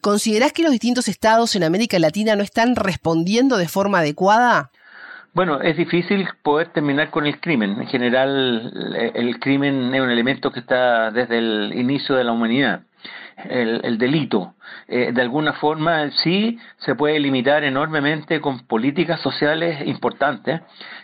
¿Considerás 0.00 0.52
que 0.52 0.62
los 0.62 0.72
distintos 0.72 1.08
estados 1.08 1.54
en 1.56 1.62
América 1.62 1.98
Latina 1.98 2.36
no 2.36 2.42
están 2.42 2.74
respondiendo 2.74 3.58
de 3.58 3.68
forma 3.68 3.98
adecuada? 3.98 4.70
Bueno, 5.36 5.60
es 5.60 5.76
difícil 5.76 6.26
poder 6.42 6.68
terminar 6.68 7.10
con 7.10 7.26
el 7.26 7.38
crimen. 7.40 7.72
En 7.78 7.86
general, 7.88 8.72
el 9.14 9.38
crimen 9.38 9.94
es 9.94 10.00
un 10.00 10.10
elemento 10.10 10.50
que 10.50 10.60
está 10.60 11.10
desde 11.10 11.36
el 11.36 11.74
inicio 11.74 12.14
de 12.14 12.24
la 12.24 12.32
humanidad. 12.32 12.80
El, 13.48 13.98
delito. 13.98 14.54
Eh, 14.88 15.12
de 15.12 15.22
alguna 15.22 15.52
forma, 15.52 16.10
sí 16.22 16.58
se 16.78 16.94
puede 16.94 17.20
limitar 17.20 17.64
enormemente 17.64 18.40
con 18.40 18.66
políticas 18.66 19.20
sociales 19.20 19.86
importantes 19.86 20.62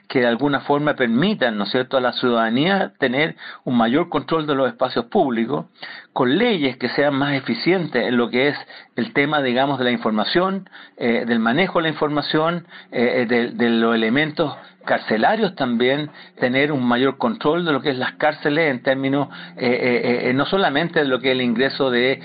que 0.08 0.20
de 0.20 0.26
alguna 0.26 0.60
forma 0.60 0.94
permitan, 0.94 1.56
¿no 1.56 1.64
es 1.64 1.70
cierto?, 1.70 1.96
a 1.96 2.00
la 2.00 2.12
ciudadanía 2.12 2.92
tener 2.98 3.36
un 3.64 3.76
mayor 3.76 4.08
control 4.08 4.46
de 4.46 4.54
los 4.54 4.68
espacios 4.68 5.06
públicos, 5.06 5.66
con 6.12 6.36
leyes 6.38 6.76
que 6.76 6.88
sean 6.90 7.14
más 7.14 7.34
eficientes 7.34 8.06
en 8.06 8.16
lo 8.16 8.30
que 8.30 8.48
es 8.48 8.56
el 8.96 9.12
tema, 9.12 9.42
digamos, 9.42 9.78
de 9.78 9.84
la 9.84 9.90
información, 9.90 10.68
eh, 10.96 11.24
del 11.26 11.38
manejo 11.38 11.78
de 11.78 11.84
la 11.84 11.88
información, 11.90 12.66
eh, 12.90 13.26
de, 13.28 13.50
de 13.50 13.70
los 13.70 13.94
elementos 13.94 14.56
carcelarios 14.84 15.54
también 15.54 16.10
tener 16.38 16.72
un 16.72 16.84
mayor 16.84 17.18
control 17.18 17.64
de 17.64 17.72
lo 17.72 17.80
que 17.80 17.90
es 17.90 17.98
las 17.98 18.12
cárceles 18.12 18.70
en 18.70 18.82
términos 18.82 19.28
eh, 19.56 19.66
eh, 19.66 20.30
eh, 20.30 20.32
no 20.34 20.46
solamente 20.46 21.00
de 21.00 21.04
lo 21.06 21.20
que 21.20 21.28
es 21.28 21.32
el 21.32 21.42
ingreso 21.42 21.90
de 21.90 22.20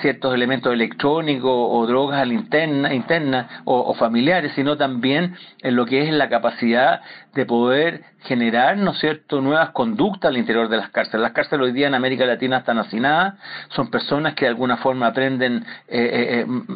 ciertos 0.00 0.34
elementos 0.34 0.72
electrónicos 0.72 1.50
o 1.52 1.86
drogas 1.86 2.20
a 2.20 2.26
interna, 2.26 2.94
interna 2.94 3.62
o, 3.64 3.94
familiares, 3.94 4.52
sino 4.54 4.76
también 4.76 5.36
en 5.62 5.76
lo 5.76 5.86
que 5.86 6.02
es 6.02 6.12
la 6.12 6.28
capacidad 6.28 7.00
de 7.34 7.46
poder 7.46 8.02
generar, 8.26 8.76
¿no 8.76 8.92
es 8.92 8.98
cierto?, 8.98 9.40
nuevas 9.40 9.70
conductas 9.70 10.28
al 10.28 10.36
interior 10.36 10.68
de 10.68 10.76
las 10.76 10.90
cárceles. 10.90 11.22
Las 11.22 11.32
cárceles 11.32 11.66
hoy 11.66 11.72
día 11.72 11.86
en 11.86 11.94
América 11.94 12.26
Latina 12.26 12.58
están 12.58 12.78
hacinadas, 12.78 13.34
son 13.68 13.90
personas 13.90 14.34
que 14.34 14.44
de 14.44 14.50
alguna 14.50 14.76
forma 14.78 15.06
aprenden 15.08 15.64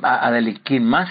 a, 0.02 0.26
a 0.26 0.30
delinquir 0.30 0.80
más, 0.80 1.08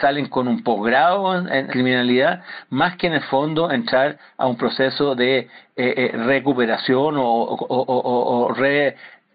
salen 0.00 0.26
con 0.26 0.48
un 0.48 0.62
posgrado 0.62 1.36
en 1.48 1.66
criminalidad, 1.68 2.42
más 2.70 2.96
que 2.96 3.06
en 3.06 3.14
el 3.14 3.22
fondo 3.22 3.70
entrar 3.70 4.18
a 4.36 4.46
un 4.46 4.56
proceso 4.56 5.14
de 5.14 5.48
eh, 5.76 5.94
eh, 5.96 6.12
recuperación 6.14 7.16
o, 7.18 8.54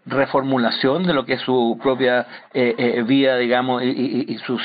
reformulación 0.05 1.03
de 1.03 1.13
lo 1.13 1.25
que 1.25 1.33
es 1.33 1.41
su 1.41 1.77
propia 1.83 2.25
eh, 2.53 3.03
vida, 3.05 3.37
digamos, 3.37 3.83
y, 3.83 4.25
y, 4.27 4.37
su 4.37 4.57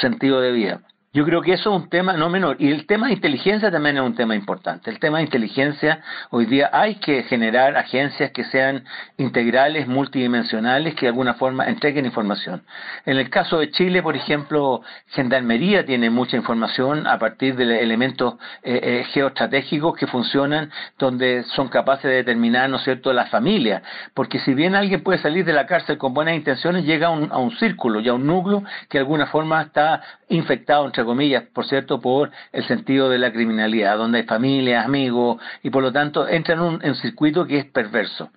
sentido 0.00 0.40
de 0.40 0.52
vida. 0.52 0.80
Yo 1.12 1.24
creo 1.24 1.42
que 1.42 1.54
eso 1.54 1.74
es 1.74 1.82
un 1.82 1.88
tema 1.88 2.12
no 2.12 2.30
menor. 2.30 2.54
Y 2.60 2.70
el 2.70 2.86
tema 2.86 3.08
de 3.08 3.14
inteligencia 3.14 3.68
también 3.68 3.96
es 3.96 4.02
un 4.02 4.14
tema 4.14 4.36
importante. 4.36 4.90
El 4.90 5.00
tema 5.00 5.18
de 5.18 5.24
inteligencia, 5.24 6.02
hoy 6.30 6.46
día 6.46 6.70
hay 6.72 7.00
que 7.00 7.24
generar 7.24 7.76
agencias 7.76 8.30
que 8.30 8.44
sean 8.44 8.84
integrales, 9.16 9.88
multidimensionales, 9.88 10.94
que 10.94 11.06
de 11.06 11.08
alguna 11.08 11.34
forma 11.34 11.66
entreguen 11.66 12.06
información. 12.06 12.62
En 13.06 13.16
el 13.16 13.28
caso 13.28 13.58
de 13.58 13.72
Chile, 13.72 14.04
por 14.04 14.14
ejemplo, 14.14 14.82
Gendarmería 15.08 15.84
tiene 15.84 16.10
mucha 16.10 16.36
información 16.36 17.08
a 17.08 17.18
partir 17.18 17.56
de 17.56 17.82
elementos 17.82 18.34
eh, 18.62 18.78
eh, 18.80 19.04
geoestratégicos 19.12 19.96
que 19.96 20.06
funcionan, 20.06 20.70
donde 20.96 21.42
son 21.56 21.66
capaces 21.66 22.04
de 22.04 22.18
determinar, 22.18 22.70
¿no 22.70 22.76
es 22.76 22.84
cierto?, 22.84 23.12
la 23.12 23.26
familia. 23.26 23.82
Porque 24.14 24.38
si 24.38 24.54
bien 24.54 24.76
alguien 24.76 25.02
puede 25.02 25.18
salir 25.18 25.44
de 25.44 25.54
la 25.54 25.66
cárcel 25.66 25.98
con 25.98 26.14
buenas 26.14 26.36
intenciones, 26.36 26.84
llega 26.84 27.08
a 27.08 27.10
un, 27.10 27.32
a 27.32 27.38
un 27.38 27.50
círculo 27.58 27.98
y 27.98 28.08
a 28.08 28.14
un 28.14 28.28
núcleo 28.28 28.62
que 28.88 28.98
de 28.98 29.00
alguna 29.00 29.26
forma 29.26 29.62
está 29.62 30.02
infectado 30.28 30.86
entre 30.86 30.99
comillas, 31.04 31.44
por 31.52 31.66
cierto, 31.66 32.00
por 32.00 32.30
el 32.52 32.64
sentido 32.66 33.08
de 33.08 33.18
la 33.18 33.32
criminalidad, 33.32 33.96
donde 33.96 34.18
hay 34.18 34.24
familias, 34.24 34.84
amigos, 34.84 35.40
y 35.62 35.70
por 35.70 35.82
lo 35.82 35.92
tanto 35.92 36.28
entra 36.28 36.54
en 36.54 36.60
un, 36.60 36.94
circuito 36.96 37.46
que 37.46 37.58
es 37.58 37.64
perverso. 37.66 38.30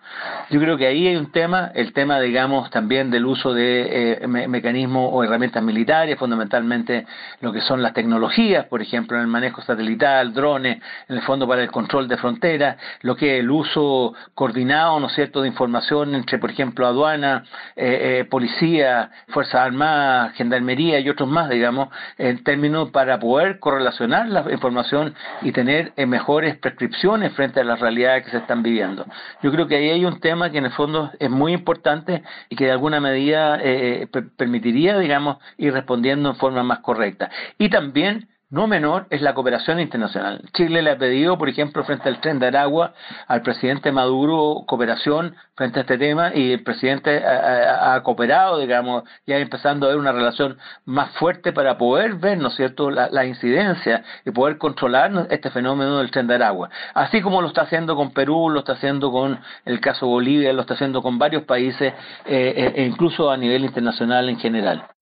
Yo 0.49 0.59
creo 0.59 0.77
que 0.77 0.87
ahí 0.87 1.07
hay 1.07 1.15
un 1.15 1.31
tema, 1.31 1.71
el 1.73 1.91
tema, 1.93 2.19
digamos, 2.19 2.69
también 2.69 3.09
del 3.11 3.25
uso 3.25 3.53
de 3.53 4.19
eh, 4.21 4.27
mecanismos 4.27 5.09
o 5.11 5.23
herramientas 5.23 5.63
militares, 5.63 6.17
fundamentalmente 6.17 7.05
lo 7.41 7.51
que 7.51 7.61
son 7.61 7.81
las 7.81 7.93
tecnologías, 7.93 8.65
por 8.65 8.81
ejemplo, 8.81 9.17
en 9.17 9.23
el 9.23 9.27
manejo 9.27 9.61
satelital, 9.61 10.33
drones, 10.33 10.81
en 11.09 11.15
el 11.15 11.21
fondo 11.23 11.47
para 11.47 11.63
el 11.63 11.71
control 11.71 12.07
de 12.07 12.17
fronteras, 12.17 12.77
lo 13.01 13.15
que 13.15 13.37
es 13.37 13.43
el 13.43 13.51
uso 13.51 14.13
coordinado, 14.33 14.99
¿no 14.99 15.07
es 15.07 15.13
cierto?, 15.13 15.41
de 15.41 15.47
información 15.47 16.15
entre, 16.15 16.37
por 16.37 16.51
ejemplo, 16.51 16.87
aduana, 16.87 17.43
eh, 17.75 18.19
eh, 18.19 18.25
policía, 18.25 19.09
Fuerzas 19.27 19.55
Armadas, 19.55 20.33
Gendarmería 20.35 20.99
y 20.99 21.09
otros 21.09 21.29
más, 21.29 21.49
digamos, 21.49 21.89
en 22.17 22.43
términos 22.53 22.91
para 22.91 23.17
poder 23.17 23.57
correlacionar 23.57 24.29
la 24.29 24.45
información 24.51 25.15
y 25.41 25.51
tener 25.51 25.91
eh, 25.95 26.05
mejores 26.05 26.55
prescripciones 26.55 27.33
frente 27.33 27.59
a 27.59 27.63
las 27.63 27.79
realidades 27.79 28.25
que 28.25 28.29
se 28.29 28.37
están 28.37 28.61
viviendo. 28.61 29.07
Yo 29.41 29.51
creo 29.51 29.67
que 29.67 29.75
ahí 29.75 29.89
hay 29.89 30.05
un 30.05 30.19
tema 30.19 30.51
que 30.51 30.59
en 30.59 30.65
el 30.65 30.71
fondo 30.73 31.09
es 31.17 31.31
muy 31.31 31.51
importante 31.51 32.21
y 32.49 32.55
que 32.55 32.65
de 32.65 32.71
alguna 32.71 32.99
medida 32.99 33.55
eh, 33.55 34.03
eh, 34.03 34.21
permitiría, 34.37 34.99
digamos, 34.99 35.37
ir 35.57 35.73
respondiendo 35.73 36.29
en 36.29 36.35
forma 36.35 36.61
más 36.61 36.79
correcta. 36.81 37.31
Y 37.57 37.69
también 37.69 38.27
no 38.53 38.67
menor 38.67 39.07
es 39.09 39.23
la 39.23 39.33
cooperación 39.33 39.79
internacional. 39.79 40.39
Chile 40.53 40.83
le 40.83 40.91
ha 40.91 40.97
pedido, 40.99 41.39
por 41.39 41.49
ejemplo, 41.49 41.83
frente 41.85 42.07
al 42.07 42.21
tren 42.21 42.37
de 42.37 42.45
Aragua, 42.45 42.93
al 43.27 43.41
presidente 43.41 43.91
Maduro 43.91 44.63
cooperación 44.67 45.35
frente 45.55 45.79
a 45.79 45.81
este 45.81 45.97
tema 45.97 46.31
y 46.35 46.51
el 46.51 46.61
presidente 46.61 47.17
ha, 47.25 47.99
cooperado, 48.03 48.59
digamos, 48.59 49.05
ya 49.25 49.37
empezando 49.37 49.87
a 49.87 49.89
ver 49.89 49.97
una 49.97 50.11
relación 50.11 50.59
más 50.85 51.09
fuerte 51.13 51.51
para 51.51 51.79
poder 51.79 52.13
ver, 52.13 52.37
¿no 52.37 52.49
es 52.49 52.55
cierto?, 52.55 52.91
la, 52.91 53.25
incidencia 53.25 54.03
y 54.23 54.29
poder 54.29 54.59
controlar 54.59 55.27
este 55.31 55.49
fenómeno 55.49 55.97
del 55.97 56.11
tren 56.11 56.27
de 56.27 56.35
Aragua. 56.35 56.69
Así 56.93 57.21
como 57.23 57.41
lo 57.41 57.47
está 57.47 57.63
haciendo 57.63 57.95
con 57.95 58.13
Perú, 58.13 58.51
lo 58.51 58.59
está 58.59 58.73
haciendo 58.73 59.11
con 59.11 59.39
el 59.65 59.79
caso 59.79 60.05
Bolivia, 60.05 60.53
lo 60.53 60.61
está 60.61 60.75
haciendo 60.75 61.01
con 61.01 61.17
varios 61.17 61.43
países 61.45 61.91
eh, 62.25 62.73
e 62.75 62.85
incluso 62.85 63.31
a 63.31 63.37
nivel 63.37 63.65
internacional 63.65 64.29
en 64.29 64.37
general. 64.37 64.92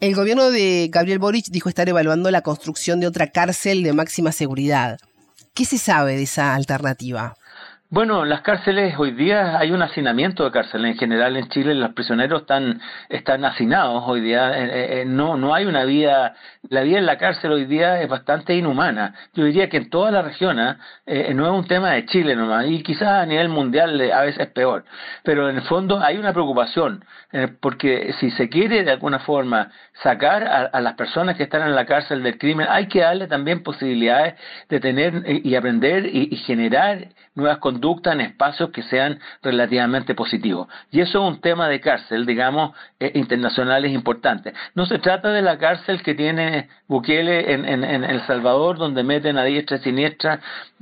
El 0.00 0.14
gobierno 0.14 0.50
de 0.52 0.88
Gabriel 0.92 1.18
Boric 1.18 1.46
dijo 1.50 1.68
estar 1.68 1.88
evaluando 1.88 2.30
la 2.30 2.42
construcción 2.42 3.00
de 3.00 3.08
otra 3.08 3.32
cárcel 3.32 3.82
de 3.82 3.92
máxima 3.92 4.30
seguridad. 4.30 4.96
¿Qué 5.54 5.64
se 5.64 5.76
sabe 5.76 6.14
de 6.14 6.22
esa 6.22 6.54
alternativa? 6.54 7.34
Bueno, 7.90 8.26
las 8.26 8.42
cárceles 8.42 8.98
hoy 8.98 9.12
día 9.12 9.58
hay 9.58 9.72
un 9.72 9.80
hacinamiento 9.80 10.44
de 10.44 10.50
cárceles 10.50 10.92
en 10.92 10.98
general 10.98 11.38
en 11.38 11.48
Chile. 11.48 11.74
Los 11.74 11.94
prisioneros 11.94 12.42
están 12.42 12.82
están 13.08 13.46
hacinados 13.46 14.04
hoy 14.06 14.20
día. 14.20 14.58
Eh, 14.58 14.64
eh, 14.66 15.00
eh, 15.00 15.04
no 15.06 15.38
no 15.38 15.54
hay 15.54 15.64
una 15.64 15.84
vida. 15.84 16.34
La 16.68 16.82
vida 16.82 16.98
en 16.98 17.06
la 17.06 17.16
cárcel 17.16 17.50
hoy 17.50 17.64
día 17.64 18.02
es 18.02 18.08
bastante 18.10 18.54
inhumana. 18.54 19.14
Yo 19.32 19.44
diría 19.44 19.70
que 19.70 19.78
en 19.78 19.88
toda 19.88 20.10
la 20.10 20.20
región 20.20 20.58
¿ah? 20.60 20.76
no 21.06 21.46
es 21.46 21.52
un 21.52 21.66
tema 21.66 21.92
de 21.92 22.04
Chile 22.04 22.36
nomás 22.36 22.66
y 22.66 22.82
quizás 22.82 23.08
a 23.08 23.24
nivel 23.24 23.48
mundial 23.48 23.98
a 24.12 24.20
veces 24.20 24.40
es 24.40 24.52
peor. 24.52 24.84
Pero 25.22 25.48
en 25.48 25.56
el 25.56 25.62
fondo 25.62 25.98
hay 25.98 26.18
una 26.18 26.34
preocupación 26.34 27.02
porque 27.60 28.12
si 28.20 28.30
se 28.32 28.50
quiere 28.50 28.84
de 28.84 28.90
alguna 28.90 29.20
forma 29.20 29.70
sacar 30.02 30.70
a, 30.72 30.80
las 30.80 30.94
personas 30.94 31.36
que 31.36 31.44
están 31.44 31.62
en 31.62 31.74
la 31.74 31.86
cárcel 31.86 32.22
del 32.22 32.36
crimen, 32.36 32.66
hay 32.68 32.86
que 32.88 33.00
darle 33.00 33.28
también 33.28 33.62
posibilidades 33.62 34.34
de 34.68 34.80
tener 34.80 35.24
y 35.26 35.54
aprender 35.54 36.06
y, 36.06 36.28
y 36.30 36.36
generar 36.36 37.08
nuevas 37.34 37.58
conductas 37.58 37.77
conducta 37.78 38.12
en 38.12 38.20
espacios 38.20 38.70
que 38.70 38.82
sean 38.82 39.20
relativamente 39.40 40.14
positivos. 40.14 40.66
Y 40.90 41.00
eso 41.00 41.18
es 41.18 41.34
un 41.34 41.40
tema 41.40 41.68
de 41.68 41.80
cárcel, 41.80 42.26
digamos, 42.26 42.74
eh, 42.98 43.12
internacional 43.14 43.84
importante. 43.86 44.52
No 44.74 44.84
se 44.86 44.98
trata 44.98 45.30
de 45.30 45.42
la 45.42 45.58
cárcel 45.58 46.02
que 46.02 46.14
tiene 46.14 46.68
Bukele 46.88 47.52
en, 47.52 47.84
El 47.84 48.20
Salvador, 48.26 48.78
donde 48.78 49.04
meten 49.04 49.38
a 49.38 49.44
diestra 49.44 49.76
y 49.76 49.80
siniestra 49.80 50.40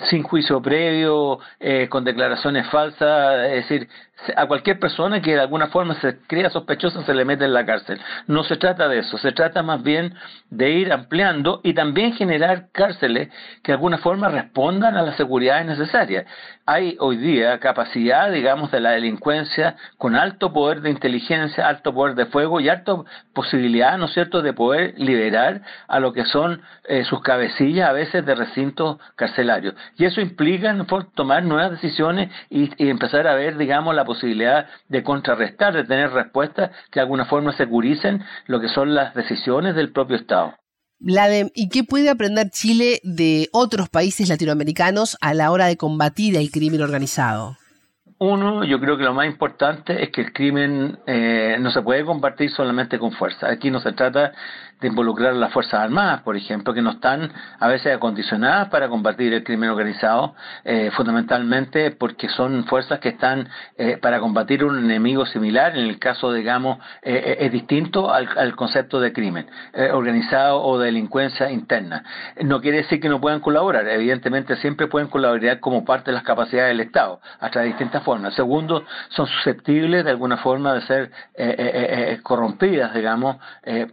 sin 0.09 0.23
juicio 0.23 0.63
previo, 0.63 1.39
eh, 1.61 1.89
con 1.91 2.05
declaraciones 2.05 2.67
falsas, 2.69 3.51
es 3.51 3.69
decir, 3.69 3.89
a 4.35 4.47
cualquier 4.47 4.79
persona 4.79 5.21
que 5.21 5.35
de 5.35 5.41
alguna 5.41 5.69
forma 5.69 5.95
se 6.01 6.19
crea 6.27 6.51
sospechosa 6.51 7.05
se 7.05 7.15
le 7.15 7.25
mete 7.25 7.45
en 7.45 7.53
la 7.53 7.67
cárcel. 7.67 8.01
No 8.27 8.45
se 8.45 8.57
trata 8.57 8.89
de 8.89 9.01
eso, 9.01 9.19
se 9.19 9.33
trata 9.33 9.63
más 9.63 9.83
bien 9.83 10.15
de 10.51 10.71
ir 10.71 10.93
ampliando 10.93 11.61
y 11.63 11.75
también 11.75 12.15
generar 12.15 12.69
cárceles 12.73 13.29
que 13.63 13.73
de 13.73 13.75
alguna 13.75 13.99
forma 13.99 14.29
respondan 14.29 14.97
a 14.97 15.03
las 15.03 15.17
seguridades 15.17 15.67
necesarias. 15.67 16.25
Hay 16.65 16.97
hoy 16.99 17.19
día 17.19 17.61
capacidad, 17.61 18.31
digamos, 18.33 18.71
de 18.71 18.81
la 18.81 18.93
delincuencia 18.93 19.77
con 19.99 20.17
alto 20.17 20.53
poder 20.53 20.81
de 20.81 20.91
inteligencia, 20.91 21.69
alto 21.69 21.93
poder 21.95 22.15
de 22.15 22.27
fuego 22.27 22.59
y 22.61 22.69
alta 22.69 22.97
posibilidad, 23.35 23.99
¿no 23.99 24.07
es 24.07 24.15
cierto?, 24.15 24.43
de 24.43 24.53
poder 24.53 24.95
liberar 24.97 25.61
a 25.87 26.01
lo 26.01 26.13
que 26.13 26.25
son 26.25 26.63
eh, 26.89 27.05
sus 27.05 27.21
cabecillas 27.21 27.89
a 27.89 27.93
veces 27.93 28.25
de 28.25 28.35
recintos 28.35 28.99
carcelarios. 29.15 29.75
Y 29.97 30.07
eso 30.07 30.21
implica 30.21 30.75
tomar 31.15 31.45
nuevas 31.45 31.71
decisiones 31.71 32.31
y, 32.49 32.71
y 32.83 32.89
empezar 32.89 33.27
a 33.27 33.35
ver, 33.35 33.59
digamos, 33.59 33.95
la 33.95 34.06
posibilidad 34.07 34.67
de 34.89 35.03
contrarrestar, 35.03 35.75
de 35.75 35.85
tener 35.85 36.11
respuestas 36.11 36.71
que 36.91 37.01
de 37.01 37.03
alguna 37.03 37.27
forma 37.27 37.57
seguricen 37.57 38.25
lo 38.47 38.61
que 38.61 38.69
son 38.69 38.95
las 38.95 39.15
decisiones 39.15 39.75
del 39.75 39.93
propio 39.93 40.17
Estado. 40.17 40.55
Vladem, 40.99 41.51
¿y 41.55 41.69
qué 41.69 41.85
puede 41.85 42.09
aprender 42.09 42.49
Chile 42.51 43.01
de 43.03 43.49
otros 43.53 43.91
países 43.91 44.31
latinoamericanos 44.31 45.19
a 45.21 45.35
la 45.35 45.51
hora 45.51 45.67
de 45.67 45.77
combatir 45.77 46.37
el 46.37 46.51
crimen 46.51 46.81
organizado? 46.81 47.57
Uno, 48.19 48.65
yo 48.65 48.81
creo 48.81 48.97
que 48.97 49.05
lo 49.05 49.13
más 49.13 49.27
importante 49.27 50.03
es 50.03 50.11
que 50.11 50.23
el 50.23 50.33
crimen 50.33 50.99
eh, 51.07 51.59
no 51.61 51.71
se 51.71 51.83
puede 51.83 52.03
combatir 52.03 52.51
solamente 52.51 52.99
con 52.99 53.13
fuerza. 53.13 53.51
Aquí 53.51 53.71
no 53.71 53.79
se 53.81 53.93
trata 53.93 54.33
de 54.81 54.89
involucrar 54.89 55.31
a 55.31 55.35
las 55.35 55.53
Fuerzas 55.53 55.81
Armadas, 55.81 56.21
por 56.21 56.37
ejemplo, 56.37 56.75
que 56.75 56.83
no 56.83 56.91
están 56.91 57.33
a 57.59 57.69
veces 57.69 57.95
acondicionadas 57.95 58.69
para 58.69 58.89
combatir 58.89 59.33
el 59.33 59.43
crimen 59.43 59.71
organizado, 59.71 60.35
eh, 60.65 60.91
fundamentalmente 60.95 61.93
porque 61.93 62.29
son 62.29 62.65
fuerzas 62.67 63.01
que 63.01 63.11
están 63.11 63.49
eh, 63.79 63.97
para 63.97 64.21
combatir 64.21 64.65
un 64.65 64.79
enemigo 64.79 65.25
similar, 65.25 65.77
en 65.79 65.87
el 65.87 65.99
caso, 65.99 66.33
digamos, 66.33 66.79
eh, 67.03 67.39
es 67.41 67.53
distinto 67.53 68.13
al, 68.13 68.55
concepto 68.55 69.01
de 69.01 69.13
crimen 69.13 69.47
organizado 69.93 70.63
o 70.63 70.79
delincuencia 70.79 71.51
interna. 71.51 72.05
No 72.43 72.61
quiere 72.61 72.79
decir 72.79 73.01
que 73.01 73.09
no 73.09 73.21
puedan 73.21 73.41
colaborar, 73.41 73.87
evidentemente 73.89 74.57
siempre 74.57 74.87
pueden 74.87 75.09
colaborar 75.09 75.61
como 75.61 75.85
parte 75.85 76.11
de 76.11 76.15
las 76.15 76.23
capacidades 76.23 76.71
del 76.71 76.87
Estado, 76.87 77.21
a 77.39 77.51
través 77.51 77.69
de 77.69 77.75
distintas 77.75 78.03
formas. 78.03 78.35
Segundo, 78.35 78.85
son 79.11 79.27
susceptibles 79.27 80.05
de 80.05 80.11
alguna 80.11 80.39
forma 80.39 80.75
de 80.75 80.81
ser 80.83 81.11
corrompidas, 82.23 82.95
digamos, 82.95 83.37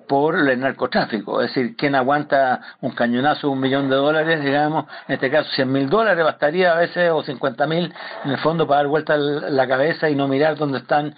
por 0.08 0.38
el 0.38 0.50
narcotráfico. 0.74 1.42
Es 1.42 1.54
decir, 1.54 1.76
¿quién 1.76 1.96
aguanta 1.96 2.62
un 2.82 2.92
cañonazo 2.92 3.48
de 3.48 3.54
un 3.54 3.60
millón 3.60 3.90
de 3.90 3.96
dólares, 3.96 4.44
digamos, 4.44 4.86
en 5.08 5.16
este 5.16 5.30
caso 5.30 5.50
100 5.52 5.72
mil 5.72 5.90
dólares 5.90 6.24
bastaría 6.24 6.74
a 6.74 6.76
veces, 6.76 7.12
o 7.12 7.24
50 7.24 7.68
mil, 7.68 7.94
en 8.26 8.32
el 8.32 8.38
fondo, 8.40 8.68
para 8.68 8.80
dar 8.80 8.88
vuelta 8.88 9.18
la 9.18 9.68
cabeza 9.68 10.10
y 10.10 10.16
no 10.16 10.28
mirar 10.28 10.58
dónde 10.58 10.80
están 10.80 11.16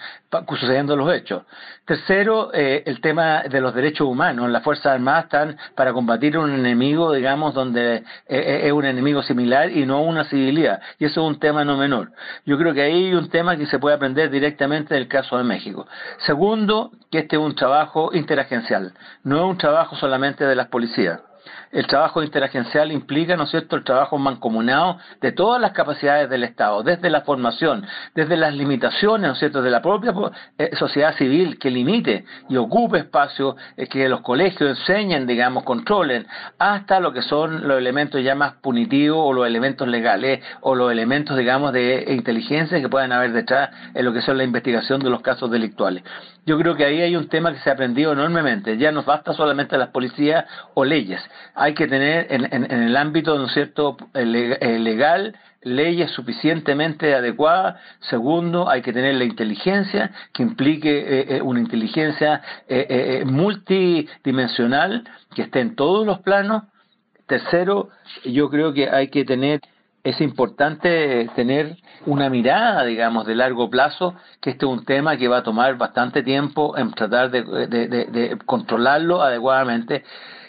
sucediendo 0.50 0.96
los 0.96 1.14
hechos. 1.14 1.44
Tercero, 1.86 2.50
eh, 2.52 2.82
el 2.88 3.00
tema 3.00 3.44
de 3.44 3.62
los 3.62 3.76
derechos 3.76 4.08
humanos. 4.08 4.50
Las 4.50 4.64
Fuerzas 4.64 4.88
Armadas 4.88 5.26
están 5.26 5.58
para 5.76 5.94
combatir 5.94 6.36
un 6.36 6.52
enemigo, 6.52 7.14
digamos, 7.14 7.54
donde 7.54 7.98
eh, 7.98 8.04
eh, 8.28 8.62
es 8.64 8.72
un 8.72 8.86
enemigo 8.86 9.22
similar 9.22 9.70
y 9.70 9.86
no 9.86 10.02
una 10.02 10.24
civilidad. 10.24 10.82
Y 10.98 11.06
eso 11.06 11.22
es 11.22 11.28
un 11.28 11.40
tema 11.40 11.64
no 11.64 11.78
menor. 11.78 12.12
Yo 12.44 12.58
creo 12.58 12.74
que 12.74 12.82
ahí 12.82 13.06
hay 13.06 13.14
un 13.14 13.30
tema 13.30 13.56
que 13.56 13.68
se 13.68 13.78
puede 13.78 13.96
aprender 13.96 14.32
directamente 14.32 14.96
del 14.96 15.08
caso 15.08 15.38
de 15.38 15.44
México. 15.44 15.86
Segundo, 16.26 16.90
que 17.12 17.20
este 17.20 17.36
es 17.36 17.42
un 17.42 17.54
trabajo 17.54 18.10
interagencial, 18.16 18.94
no 19.24 19.38
es 19.38 19.44
un 19.44 19.58
trabajo 19.60 19.96
solamente 19.96 20.44
de 20.44 20.56
las 20.56 20.68
policías 20.70 21.22
el 21.76 21.88
trabajo 21.88 22.24
interagencial 22.24 22.90
implica, 22.94 23.36
¿no 23.36 23.44
es 23.44 23.52
cierto?, 23.52 23.76
el 23.76 23.84
trabajo 23.84 24.18
mancomunado 24.18 24.98
de 25.20 25.34
todas 25.34 25.62
las 25.62 25.74
capacidades 25.74 26.30
del 26.30 26.46
Estado, 26.46 26.84
desde 26.84 27.10
la 27.10 27.22
formación, 27.22 27.86
desde 28.16 28.38
las 28.38 28.54
limitaciones, 28.54 29.28
¿no 29.28 29.34
es 29.34 29.40
cierto?, 29.40 29.62
de 29.62 29.70
la 29.70 29.82
propia 29.82 30.14
eh, 30.58 30.72
sociedad 30.78 31.14
civil 31.18 31.60
que 31.60 31.70
limite 31.70 32.24
y 32.48 32.56
ocupe 32.56 33.00
espacio, 33.00 33.58
eh, 33.76 33.88
que 33.88 34.08
los 34.08 34.22
colegios 34.22 34.80
enseñen, 34.80 35.28
digamos, 35.28 35.66
controlen, 35.66 36.26
hasta 36.58 37.02
lo 37.02 37.12
que 37.12 37.22
son 37.22 37.68
los 37.68 37.78
elementos 37.78 38.24
ya 38.24 38.36
más 38.36 38.54
punitivos 38.54 39.20
o 39.22 39.34
los 39.34 39.46
elementos 39.46 39.86
legales 39.86 40.42
o 40.62 40.76
los 40.76 40.90
elementos, 40.90 41.36
digamos, 41.38 41.74
de 41.74 42.06
inteligencia 42.08 42.80
que 42.80 42.88
puedan 42.88 43.12
haber 43.12 43.34
detrás 43.34 43.70
en 43.94 44.06
lo 44.06 44.14
que 44.14 44.22
son 44.22 44.38
la 44.38 44.46
investigación 44.46 45.02
de 45.02 45.10
los 45.10 45.22
casos 45.22 45.52
delictuales. 45.52 46.04
Yo 46.46 46.60
creo 46.60 46.76
que 46.76 46.86
ahí 46.86 47.02
hay 47.02 47.16
un 47.16 47.28
tema 47.28 47.52
que 47.52 47.60
se 47.60 47.72
ha 47.72 47.74
aprendido 47.74 48.14
enormemente. 48.14 48.78
Ya 48.78 48.92
no 48.92 49.02
basta 49.02 49.34
solamente 49.34 49.78
las 49.78 49.90
policías 49.90 50.46
o 50.76 50.86
leyes. 50.86 51.20
Que 51.74 51.88
tener 51.88 52.28
en, 52.30 52.46
en, 52.52 52.72
el 52.72 52.96
ámbito, 52.98 53.38
¿no 53.38 53.48
cierto?, 53.50 53.98
legal, 54.14 55.36
leyes 55.66 56.12
suficientemente 56.12 57.14
adecuadas. 57.14 57.82
Segundo, 58.02 58.70
hay 58.70 58.82
que 58.82 58.94
tener 58.94 59.16
la 59.16 59.26
inteligencia, 59.26 60.12
que 60.32 60.44
implique 60.44 60.90
eh, 60.90 61.26
eh, 61.38 61.42
una 61.42 61.60
inteligencia 61.60 62.42
eh, 62.68 63.24
multidimensional, 63.26 65.04
que 65.34 65.42
esté 65.42 65.60
en 65.60 65.76
todos 65.76 66.06
los 66.06 66.20
planos. 66.20 66.64
Tercero, 67.26 67.90
yo 68.24 68.50
creo 68.50 68.74
que 68.74 68.90
hay 68.90 69.10
que 69.10 69.26
tener 69.26 69.60
es 70.04 70.22
importante 70.22 71.28
tener 71.36 71.78
una 72.06 72.30
mirada, 72.30 72.86
digamos, 72.86 73.26
de 73.26 73.34
largo 73.34 73.72
plazo, 73.72 74.14
que 74.40 74.52
este 74.52 74.68
es 74.68 74.72
un 74.72 74.86
tema 74.86 75.18
que 75.18 75.28
va 75.28 75.38
a 75.38 75.44
tomar 75.44 75.78
bastante 75.78 76.22
tiempo 76.22 76.78
en 76.78 76.92
tratar 76.92 77.32
de 77.32 78.38
controlarlo 78.46 79.24
adecuadamente 79.24 80.04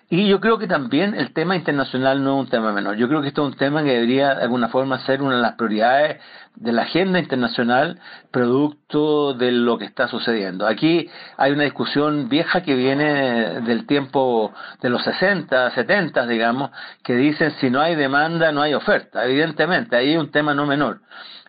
y 0.08 0.28
yo 0.28 0.40
creo 0.40 0.58
que 0.58 0.68
también 0.68 1.14
el 1.16 1.32
tema 1.32 1.56
internacional 1.56 2.22
no 2.22 2.36
es 2.36 2.44
un 2.44 2.50
tema 2.50 2.72
menor. 2.72 2.96
Yo 2.96 3.08
creo 3.08 3.22
que 3.22 3.28
esto 3.28 3.42
es 3.42 3.52
un 3.52 3.58
tema 3.58 3.82
que 3.82 3.90
debería 3.90 4.36
de 4.36 4.42
alguna 4.42 4.68
forma 4.68 5.04
ser 5.04 5.20
una 5.20 5.36
de 5.36 5.42
las 5.42 5.54
prioridades 5.54 6.20
de 6.54 6.72
la 6.72 6.82
agenda 6.82 7.18
internacional 7.18 7.98
producto 8.30 9.34
de 9.34 9.50
lo 9.50 9.78
que 9.78 9.84
está 9.84 10.06
sucediendo. 10.06 10.66
Aquí 10.68 11.10
hay 11.36 11.50
una 11.50 11.64
discusión 11.64 12.28
vieja 12.28 12.62
que 12.62 12.76
viene 12.76 13.60
del 13.62 13.84
tiempo 13.86 14.52
de 14.80 14.90
los 14.90 15.02
60, 15.02 15.72
70, 15.72 16.26
digamos, 16.28 16.70
que 17.02 17.16
dicen 17.16 17.52
si 17.60 17.68
no 17.68 17.80
hay 17.80 17.96
demanda 17.96 18.52
no 18.52 18.62
hay 18.62 18.74
oferta. 18.74 19.24
Evidentemente, 19.24 19.96
ahí 19.96 20.10
hay 20.10 20.16
un 20.16 20.30
tema 20.30 20.54
no 20.54 20.66
menor. 20.66 21.00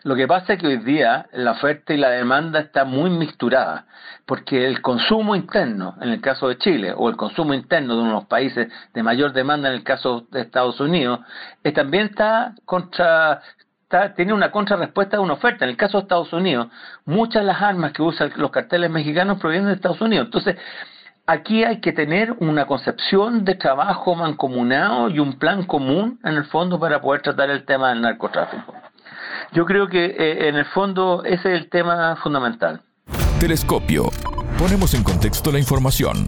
Lo 0.04 0.14
que 0.14 0.28
pasa 0.28 0.52
es 0.52 0.60
que 0.60 0.66
hoy 0.66 0.76
día 0.78 1.26
la 1.32 1.52
oferta 1.52 1.92
y 1.92 1.96
la 1.96 2.10
demanda 2.10 2.60
está 2.60 2.84
muy 2.84 3.10
mixturada, 3.10 3.86
porque 4.26 4.66
el 4.66 4.80
consumo 4.80 5.34
interno, 5.34 5.96
en 6.00 6.10
el 6.10 6.20
caso 6.20 6.48
de 6.48 6.58
Chile, 6.58 6.94
o 6.96 7.08
el 7.08 7.16
consumo 7.16 7.52
interno 7.52 7.94
de 7.94 8.00
uno 8.00 8.10
de 8.10 8.14
los 8.16 8.26
países 8.26 8.68
de 8.94 9.02
mayor 9.02 9.32
demanda, 9.32 9.68
en 9.68 9.74
el 9.74 9.82
caso 9.82 10.26
de 10.30 10.42
Estados 10.42 10.80
Unidos, 10.80 11.20
también 11.74 12.06
está 12.06 12.54
contra 12.64 13.42
tiene 14.16 14.34
una 14.34 14.50
contrarrespuesta 14.50 15.16
a 15.16 15.20
una 15.20 15.34
oferta. 15.34 15.64
En 15.64 15.70
el 15.70 15.76
caso 15.76 15.98
de 15.98 16.02
Estados 16.02 16.32
Unidos, 16.32 16.68
muchas 17.06 17.42
de 17.42 17.46
las 17.46 17.62
armas 17.62 17.92
que 17.92 18.02
usan 18.02 18.30
los 18.36 18.50
carteles 18.50 18.90
mexicanos 18.90 19.38
provienen 19.38 19.68
de 19.68 19.74
Estados 19.74 20.00
Unidos. 20.00 20.26
Entonces, 20.26 20.56
aquí 21.26 21.64
hay 21.64 21.80
que 21.80 21.92
tener 21.92 22.34
una 22.40 22.66
concepción 22.66 23.44
de 23.44 23.54
trabajo 23.54 24.14
mancomunado 24.14 25.08
y 25.08 25.18
un 25.18 25.38
plan 25.38 25.64
común, 25.64 26.20
en 26.22 26.34
el 26.34 26.44
fondo, 26.44 26.78
para 26.78 27.00
poder 27.00 27.22
tratar 27.22 27.50
el 27.50 27.64
tema 27.64 27.90
del 27.90 28.02
narcotráfico. 28.02 28.74
Yo 29.52 29.64
creo 29.64 29.88
que 29.88 30.06
eh, 30.06 30.48
en 30.48 30.56
el 30.56 30.66
fondo 30.66 31.24
ese 31.24 31.54
es 31.54 31.62
el 31.62 31.70
tema 31.70 32.16
fundamental. 32.22 32.82
Telescopio. 33.40 34.10
Ponemos 34.58 34.94
en 34.94 35.02
contexto 35.02 35.52
la 35.52 35.58
información. 35.58 36.26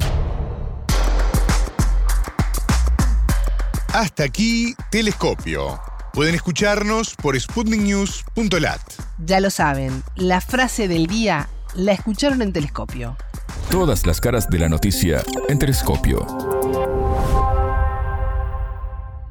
Hasta 3.92 4.24
aquí, 4.24 4.74
Telescopio. 4.90 5.80
Pueden 6.12 6.34
escucharnos 6.34 7.14
por 7.16 7.38
sputniknews.lat. 7.38 8.80
Ya 9.18 9.40
lo 9.40 9.50
saben, 9.50 10.02
la 10.16 10.40
frase 10.40 10.88
del 10.88 11.06
día 11.06 11.48
la 11.74 11.92
escucharon 11.92 12.42
en 12.42 12.52
Telescopio. 12.52 13.16
Todas 13.70 14.06
las 14.06 14.20
caras 14.20 14.48
de 14.48 14.58
la 14.58 14.68
noticia 14.68 15.22
en 15.48 15.58
Telescopio 15.58 16.26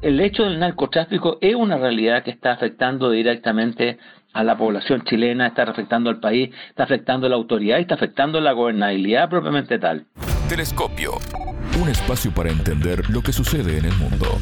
el 0.02 0.20
hecho 0.20 0.44
del 0.44 0.58
narcotráfico 0.58 1.38
es 1.40 1.54
una 1.54 1.76
realidad 1.76 2.22
que 2.22 2.30
está 2.30 2.52
afectando 2.52 3.10
directamente 3.10 3.98
a 4.32 4.44
la 4.44 4.56
población 4.56 5.02
chilena, 5.02 5.48
está 5.48 5.64
afectando 5.64 6.08
al 6.08 6.20
país, 6.20 6.50
está 6.68 6.84
afectando 6.84 7.26
a 7.26 7.30
la 7.30 7.36
autoridad 7.36 7.78
y 7.78 7.82
está 7.82 7.96
afectando 7.96 8.40
la 8.40 8.52
gobernabilidad 8.52 9.28
propiamente 9.28 9.78
tal. 9.78 10.06
Telescopio, 10.48 11.12
un 11.80 11.88
espacio 11.88 12.32
para 12.32 12.50
entender 12.50 13.10
lo 13.10 13.22
que 13.22 13.32
sucede 13.32 13.78
en 13.78 13.86
el 13.86 13.94
mundo. 13.94 14.38